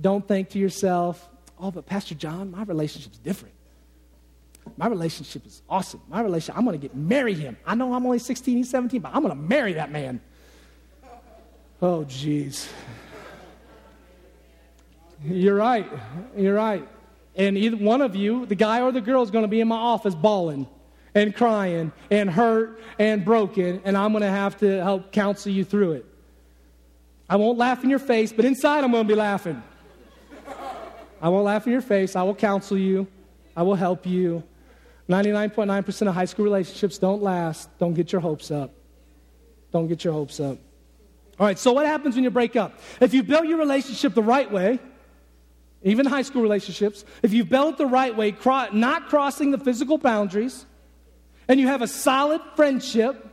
[0.00, 1.28] Don't think to yourself,
[1.58, 3.54] oh, but Pastor John, my relationship's different.
[4.76, 6.00] My relationship is awesome.
[6.08, 7.56] My relationship, I'm going to get marry him.
[7.66, 10.20] I know I'm only 16, he's 17, but I'm going to marry that man.
[11.80, 12.68] Oh, jeez.
[15.24, 15.86] You're right.
[16.36, 16.86] You're right.
[17.34, 19.68] And either one of you, the guy or the girl, is going to be in
[19.68, 20.66] my office bawling
[21.14, 25.64] and crying and hurt and broken, and I'm going to have to help counsel you
[25.64, 26.06] through it.
[27.28, 29.62] I won't laugh in your face, but inside I'm going to be laughing.
[31.20, 32.16] I won't laugh in your face.
[32.16, 33.06] I will counsel you.
[33.56, 34.42] I will help you.
[35.12, 37.68] 99.9% of high school relationships don't last.
[37.78, 38.72] Don't get your hopes up.
[39.70, 40.58] Don't get your hopes up.
[41.38, 42.78] All right, so what happens when you break up?
[43.00, 44.78] If you built your relationship the right way,
[45.82, 49.58] even high school relationships, if you've built it the right way, cro- not crossing the
[49.58, 50.64] physical boundaries,
[51.48, 53.26] and you have a solid friendship,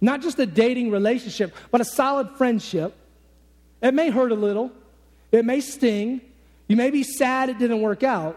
[0.00, 2.94] not just a dating relationship, but a solid friendship,
[3.80, 4.70] it may hurt a little,
[5.32, 6.20] it may sting,
[6.68, 8.36] you may be sad it didn't work out,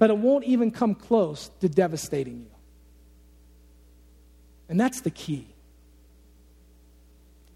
[0.00, 2.50] but it won't even come close to devastating you.
[4.70, 5.46] And that's the key.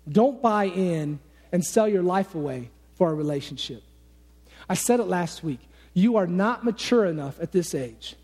[0.06, 1.20] Don't buy in
[1.52, 3.82] and sell your life away for a relationship.
[4.68, 5.60] I said it last week.
[5.94, 8.14] You are not mature enough at this age.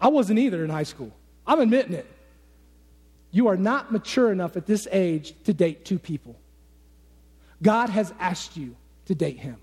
[0.00, 1.12] I wasn't either in high school.
[1.46, 2.06] I'm admitting it.
[3.30, 6.34] You are not mature enough at this age to date two people.
[7.62, 9.58] God has asked you to date Him,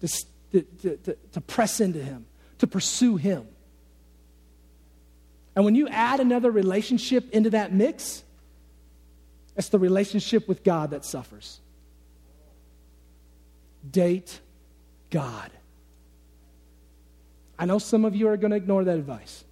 [0.00, 0.08] to,
[0.50, 2.26] to, to, to press into Him,
[2.62, 3.44] to pursue Him.
[5.56, 8.22] And when you add another relationship into that mix,
[9.56, 11.58] it's the relationship with God that suffers.
[13.90, 14.38] Date
[15.10, 15.50] God.
[17.58, 19.42] I know some of you are going to ignore that advice.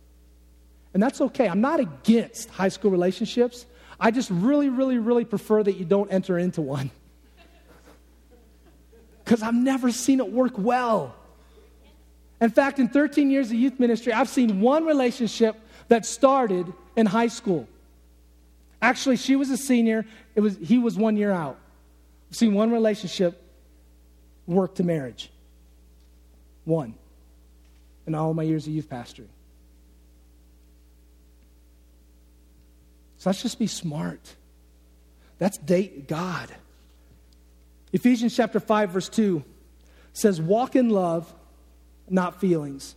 [0.95, 1.49] And that's okay.
[1.49, 3.67] I'm not against high school relationships.
[3.99, 6.93] I just really, really, really prefer that you don't enter into one.
[9.25, 11.17] Because I've never seen it work well.
[12.41, 15.57] In fact, in 13 years of youth ministry, I've seen one relationship
[15.89, 17.69] that started in high school.
[18.81, 20.07] Actually, she was a senior.
[20.35, 21.59] It was, he was one year out.
[22.31, 23.43] I've seen one relationship
[24.47, 25.31] work to marriage.
[26.65, 26.95] One.
[28.07, 29.29] In all my years of youth pastoring.
[33.19, 34.35] So let's just be smart.
[35.39, 36.49] That's date God.
[37.93, 39.45] Ephesians chapter 5, verse 2
[40.15, 41.33] says, Walk in love,
[42.11, 42.95] not feelings.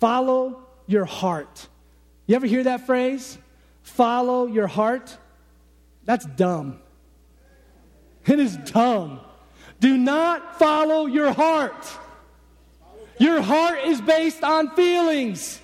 [0.00, 1.68] Follow your heart.
[2.26, 3.38] You ever hear that phrase?
[3.86, 5.16] follow your heart,
[6.04, 6.80] that's dumb.
[8.26, 9.20] It is dumb.
[9.78, 11.86] Do not follow your heart.
[13.18, 15.60] Your heart is based on feelings.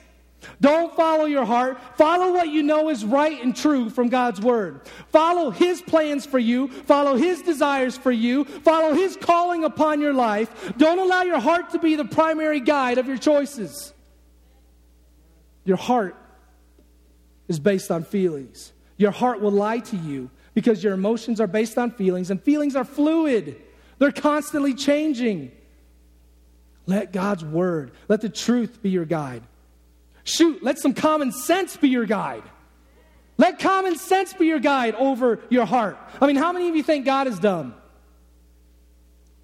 [0.60, 1.78] Don't follow your heart.
[1.96, 4.80] Follow what you know is right and true from God's word.
[5.08, 6.68] Follow His plans for you.
[6.68, 8.44] Follow His desires for you.
[8.44, 10.72] Follow His calling upon your life.
[10.76, 13.92] Don't allow your heart to be the primary guide of your choices.
[15.64, 16.16] Your heart
[17.48, 18.72] is based on feelings.
[18.96, 22.76] Your heart will lie to you because your emotions are based on feelings, and feelings
[22.76, 23.56] are fluid,
[23.98, 25.50] they're constantly changing.
[26.86, 29.42] Let God's word, let the truth be your guide.
[30.24, 32.42] Shoot, let some common sense be your guide.
[33.38, 35.98] Let common sense be your guide over your heart.
[36.20, 37.74] I mean, how many of you think God is dumb?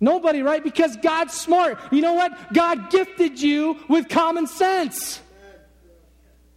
[0.01, 0.63] Nobody, right?
[0.63, 1.79] Because God's smart.
[1.91, 2.53] You know what?
[2.53, 5.21] God gifted you with common sense.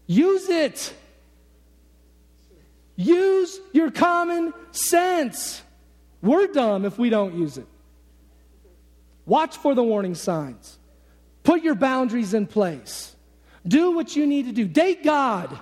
[0.05, 0.93] Use it.
[2.95, 5.63] Use your common sense.
[6.21, 7.65] We're dumb if we don't use it.
[9.25, 10.77] Watch for the warning signs.
[11.43, 13.10] Put your boundaries in place.
[13.67, 14.67] Do what you need to do.
[14.67, 15.57] Date God.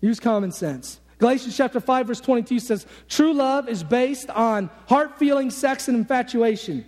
[0.00, 1.00] Use common sense.
[1.18, 5.96] Galatians chapter 5 verse 22 says, "True love is based on heart feeling, sex and
[5.96, 6.84] infatuation."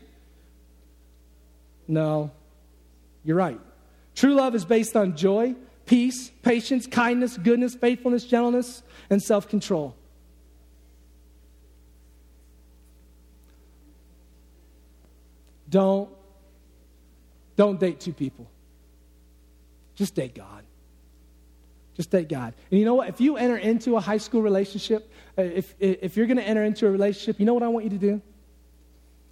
[1.87, 2.31] No.
[3.25, 3.61] You're right.
[4.15, 5.55] True love is based on joy,
[5.87, 9.95] peace, patience, kindness, goodness, faithfulness, gentleness, and self control.
[15.75, 16.09] don't
[17.57, 18.47] don't date two people.
[19.95, 20.65] Just date God.
[21.97, 22.55] Just date God.
[22.71, 23.09] And you know what?
[23.09, 26.65] If you enter into a high school relationship, uh, if, if you're going to enter
[26.65, 28.21] into a relationship, you know what I want you to do?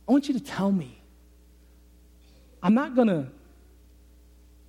[0.09, 1.03] I want you to tell me.
[2.63, 3.27] I'm not going to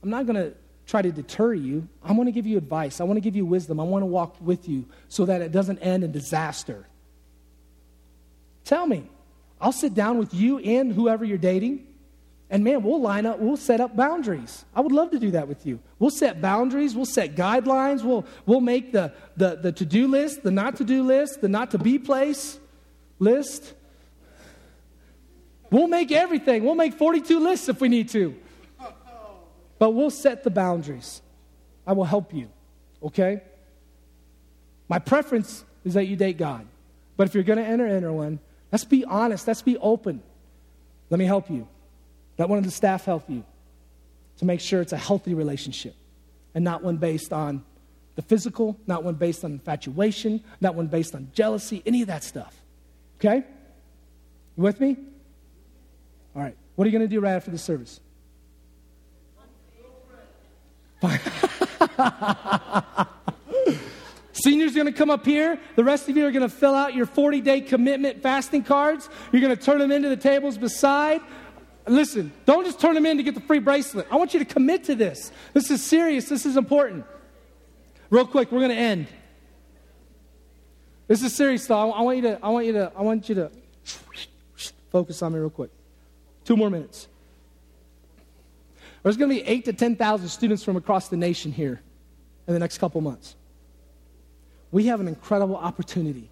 [0.02, 0.54] I'm not going to
[0.86, 1.88] try to deter you.
[2.04, 3.00] I want to give you advice.
[3.00, 3.80] I want to give you wisdom.
[3.80, 6.86] I want to walk with you so that it doesn't end in disaster.
[8.66, 9.10] Tell me.
[9.62, 11.88] I'll sit down with you and whoever you're dating
[12.54, 14.64] and man, we'll line up, we'll set up boundaries.
[14.76, 15.80] I would love to do that with you.
[15.98, 20.44] We'll set boundaries, we'll set guidelines, we'll, we'll make the, the, the to do list,
[20.44, 22.60] the not to do list, the not to be place
[23.18, 23.74] list.
[25.72, 26.64] We'll make everything.
[26.64, 28.36] We'll make 42 lists if we need to.
[29.80, 31.24] But we'll set the boundaries.
[31.88, 32.52] I will help you,
[33.02, 33.42] okay?
[34.88, 36.68] My preference is that you date God.
[37.18, 38.38] But if you're going to enter, enter one,
[38.72, 40.22] let's be honest, let's be open.
[41.10, 41.68] Let me help you.
[42.38, 43.44] Let one of the staff help you
[44.38, 45.96] to make sure it's a healthy relationship
[46.56, 47.64] and not one based on
[48.16, 52.24] the physical, not one based on infatuation, not one based on jealousy, any of that
[52.24, 52.56] stuff.
[53.18, 53.44] Okay?
[54.58, 54.98] You with me?
[56.36, 56.56] All right.
[56.76, 58.00] What are you going to do right after the service?
[64.34, 65.60] Seniors going to come up here.
[65.76, 69.10] The rest of you are going to fill out your 40 day commitment fasting cards.
[69.32, 71.22] You're going to turn them into the tables beside.
[71.86, 74.08] Listen, don't just turn them in to get the free bracelet.
[74.10, 75.32] I want you to commit to this.
[75.54, 76.30] This is serious.
[76.30, 77.06] This is important.
[78.10, 79.08] Real quick, we're going to end.
[81.08, 81.92] This is serious, though.
[81.92, 82.40] I want you to.
[82.42, 82.92] I want you to.
[82.96, 83.52] I want you to
[84.92, 85.72] focus on me real quick.
[86.46, 87.08] Two more minutes.
[89.02, 91.82] There's going to be eight to ten thousand students from across the nation here
[92.48, 93.36] in the next couple months.
[94.72, 96.30] We have an incredible opportunity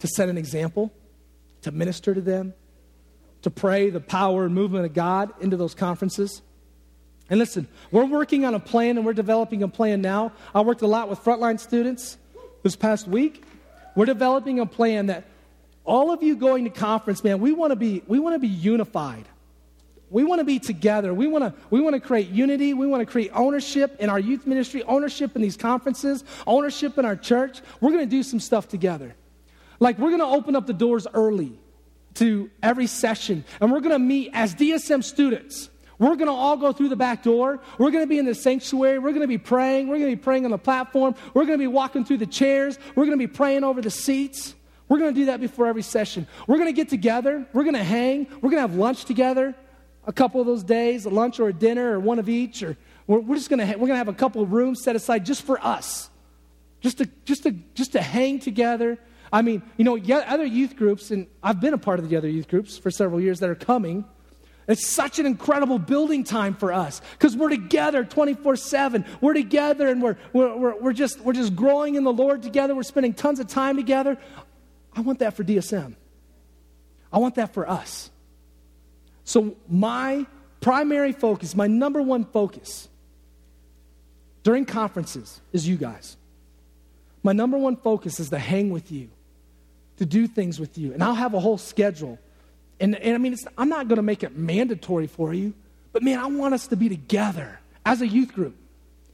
[0.00, 0.92] to set an example,
[1.62, 2.52] to minister to them,
[3.42, 6.42] to pray the power and movement of God into those conferences.
[7.28, 10.32] And listen, we're working on a plan and we're developing a plan now.
[10.54, 12.18] I worked a lot with frontline students
[12.62, 13.44] this past week.
[13.94, 15.24] We're developing a plan that
[15.84, 18.48] all of you going to conference, man, we want to be we want to be
[18.48, 19.26] unified.
[20.10, 21.14] We want to be together.
[21.14, 22.74] We want to we want to create unity.
[22.74, 27.04] We want to create ownership in our youth ministry, ownership in these conferences, ownership in
[27.04, 27.60] our church.
[27.80, 29.14] We're going to do some stuff together.
[29.78, 31.58] Like we're going to open up the doors early
[32.14, 35.70] to every session, and we're going to meet as DSM students.
[35.98, 37.60] We're going to all go through the back door.
[37.78, 38.98] We're going to be in the sanctuary.
[38.98, 39.88] We're going to be praying.
[39.88, 41.14] We're going to be praying on the platform.
[41.34, 42.78] We're going to be walking through the chairs.
[42.94, 44.54] We're going to be praying over the seats.
[44.88, 46.26] We're going to do that before every session.
[46.46, 47.46] We're going to get together.
[47.52, 48.26] We're going to hang.
[48.36, 49.54] We're going to have lunch together
[50.06, 52.62] a couple of those days, a lunch or a dinner or one of each.
[52.62, 54.82] Or we're, we're just going to ha- we're going to have a couple of rooms
[54.82, 56.08] set aside just for us,
[56.80, 58.98] just to just to just to hang together
[59.32, 62.28] I mean, you know, other youth groups, and I've been a part of the other
[62.28, 64.04] youth groups for several years that are coming.
[64.66, 69.04] It's such an incredible building time for us because we're together 24 7.
[69.20, 72.74] We're together and we're, we're, we're, just, we're just growing in the Lord together.
[72.74, 74.18] We're spending tons of time together.
[74.92, 75.94] I want that for DSM.
[77.12, 78.10] I want that for us.
[79.24, 80.26] So, my
[80.60, 82.88] primary focus, my number one focus
[84.42, 86.16] during conferences is you guys.
[87.22, 89.10] My number one focus is to hang with you
[90.00, 90.94] to do things with you.
[90.94, 92.18] And I'll have a whole schedule.
[92.80, 95.52] And, and I mean, I'm not going to make it mandatory for you,
[95.92, 98.56] but man, I want us to be together as a youth group,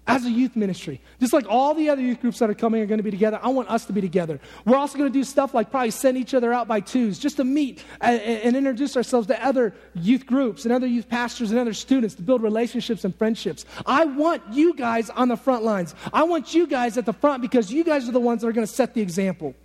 [0.07, 1.01] as a youth ministry.
[1.19, 3.41] Just like all the other youth groups that are coming are going to be together,
[3.43, 4.39] I want us to be together.
[4.65, 7.39] We're also going to do stuff like probably send each other out by twos just
[7.39, 11.59] to meet and, and introduce ourselves to other youth groups and other youth pastors and
[11.59, 13.65] other students to build relationships and friendships.
[13.87, 15.97] I want you guys on the front lines.
[16.13, 18.53] I want you guys at the front because you guys are the ones that are
[18.53, 19.57] going to set the example.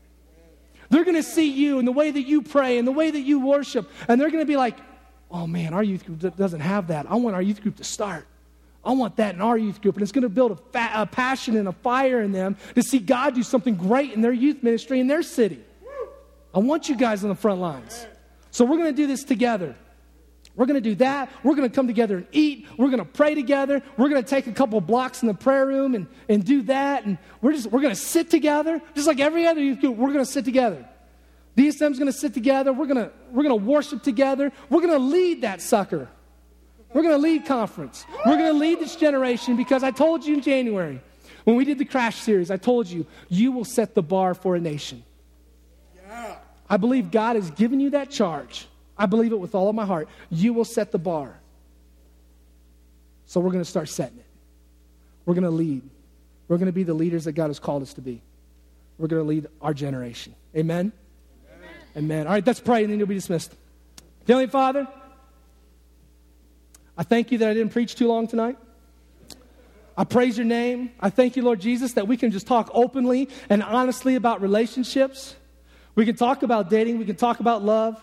[0.92, 3.22] They're going to see you and the way that you pray and the way that
[3.22, 4.78] you worship, and they're going to be like,
[5.32, 7.10] oh man, our youth group doesn't have that.
[7.10, 8.28] I want our youth group to start.
[8.84, 9.96] I want that in our youth group.
[9.96, 12.84] And it's going to build a, fa- a passion and a fire in them to
[12.84, 15.62] see God do something great in their youth ministry in their city.
[16.54, 18.06] I want you guys on the front lines.
[18.50, 19.76] So we're going to do this together.
[20.56, 21.32] We're going to do that.
[21.44, 22.68] We're going to come together and eat.
[22.78, 23.82] We're going to pray together.
[23.98, 27.06] We're going to take a couple blocks in the prayer room and, and do that.
[27.06, 29.96] And we're just we're going to sit together, just like every other youth group.
[29.96, 30.88] We're going to sit together.
[31.56, 32.74] DSM's going to sit together.
[32.74, 34.52] We're going to we're going to worship together.
[34.70, 36.10] We're going to lead that sucker.
[36.94, 38.06] We're going to lead conference.
[38.26, 41.02] We're going to lead this generation because I told you in January
[41.46, 42.52] when we did the crash series.
[42.52, 45.04] I told you you will set the bar for a nation.
[45.96, 46.36] Yeah.
[46.70, 48.68] I believe God has given you that charge.
[49.02, 50.08] I believe it with all of my heart.
[50.30, 51.40] You will set the bar.
[53.26, 54.26] So we're going to start setting it.
[55.26, 55.82] We're going to lead.
[56.48, 58.22] We're going to be the leaders that God has called us to be.
[59.00, 60.36] We're going to lead our generation.
[60.56, 60.92] Amen?
[61.50, 61.70] Amen.
[61.98, 62.28] Amen.
[62.28, 63.56] All right, let's pray and then you'll be dismissed.
[64.28, 64.88] Heavenly Father,
[66.96, 68.60] I thank you that I didn't preach too long tonight.
[69.98, 70.92] I praise your name.
[71.00, 75.36] I thank you, Lord Jesus, that we can just talk openly and honestly about relationships.
[75.96, 77.00] We can talk about dating.
[77.00, 78.00] We can talk about love.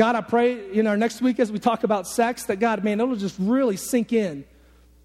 [0.00, 3.02] God, I pray in our next week as we talk about sex that God, man,
[3.02, 4.46] it'll just really sink in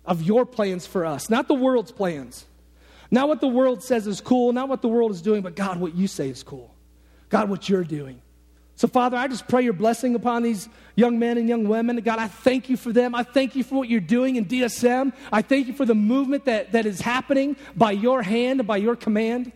[0.05, 2.45] of your plans for us, not the world's plans.
[3.11, 5.81] Not what the world says is cool, not what the world is doing, but God,
[5.81, 6.73] what you say is cool.
[7.27, 8.21] God, what you're doing.
[8.77, 11.97] So, Father, I just pray your blessing upon these young men and young women.
[11.97, 13.15] God, I thank you for them.
[13.15, 15.11] I thank you for what you're doing in DSM.
[15.29, 18.77] I thank you for the movement that, that is happening by your hand and by
[18.77, 19.51] your command.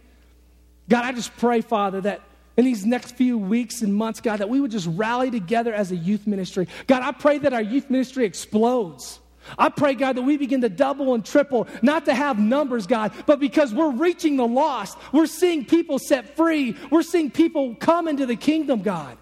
[0.90, 2.24] God, I just pray, Father, that
[2.60, 5.94] in these next few weeks and months, God, that we would just rally together as
[5.94, 6.68] a youth ministry.
[6.88, 9.22] God, I pray that our youth ministry explodes.
[9.58, 13.14] I pray, God, that we begin to double and triple, not to have numbers, God,
[13.26, 14.98] but because we're reaching the lost.
[15.14, 16.76] We're seeing people set free.
[16.92, 19.18] We're seeing people come into the kingdom, God.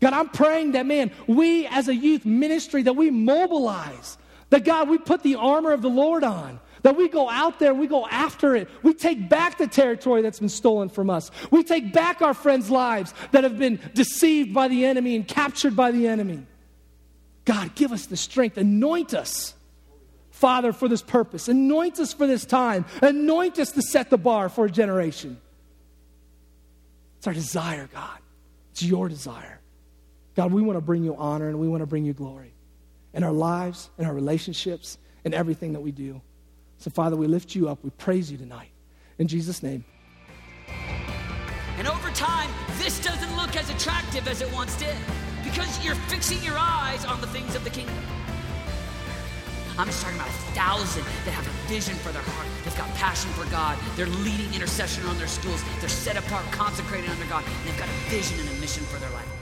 [0.00, 4.16] God, I'm praying that, man, we as a youth ministry, that we mobilize,
[4.50, 7.72] that, God, we put the armor of the Lord on, that we go out there,
[7.74, 8.68] we go after it.
[8.82, 11.30] We take back the territory that's been stolen from us.
[11.50, 15.74] We take back our friends' lives that have been deceived by the enemy and captured
[15.74, 16.46] by the enemy.
[17.46, 18.58] God, give us the strength.
[18.58, 19.54] Anoint us,
[20.30, 21.48] Father, for this purpose.
[21.48, 22.84] Anoint us for this time.
[23.00, 25.40] Anoint us to set the bar for a generation.
[27.16, 28.18] It's our desire, God.
[28.72, 29.58] It's your desire.
[30.36, 32.52] God, we want to bring you honor and we want to bring you glory
[33.14, 36.20] in our lives, in our relationships, in everything that we do.
[36.84, 37.82] So, Father, we lift you up.
[37.82, 38.68] We praise you tonight.
[39.18, 39.86] In Jesus' name.
[41.78, 44.94] And over time, this doesn't look as attractive as it once did
[45.42, 47.96] because you're fixing your eyes on the things of the kingdom.
[49.78, 52.46] I'm just talking about a thousand that have a vision for their heart.
[52.64, 53.78] They've got passion for God.
[53.96, 55.64] They're leading intercession on their schools.
[55.80, 57.44] They're set apart, consecrated under God.
[57.46, 59.33] And they've got a vision and a mission for their life.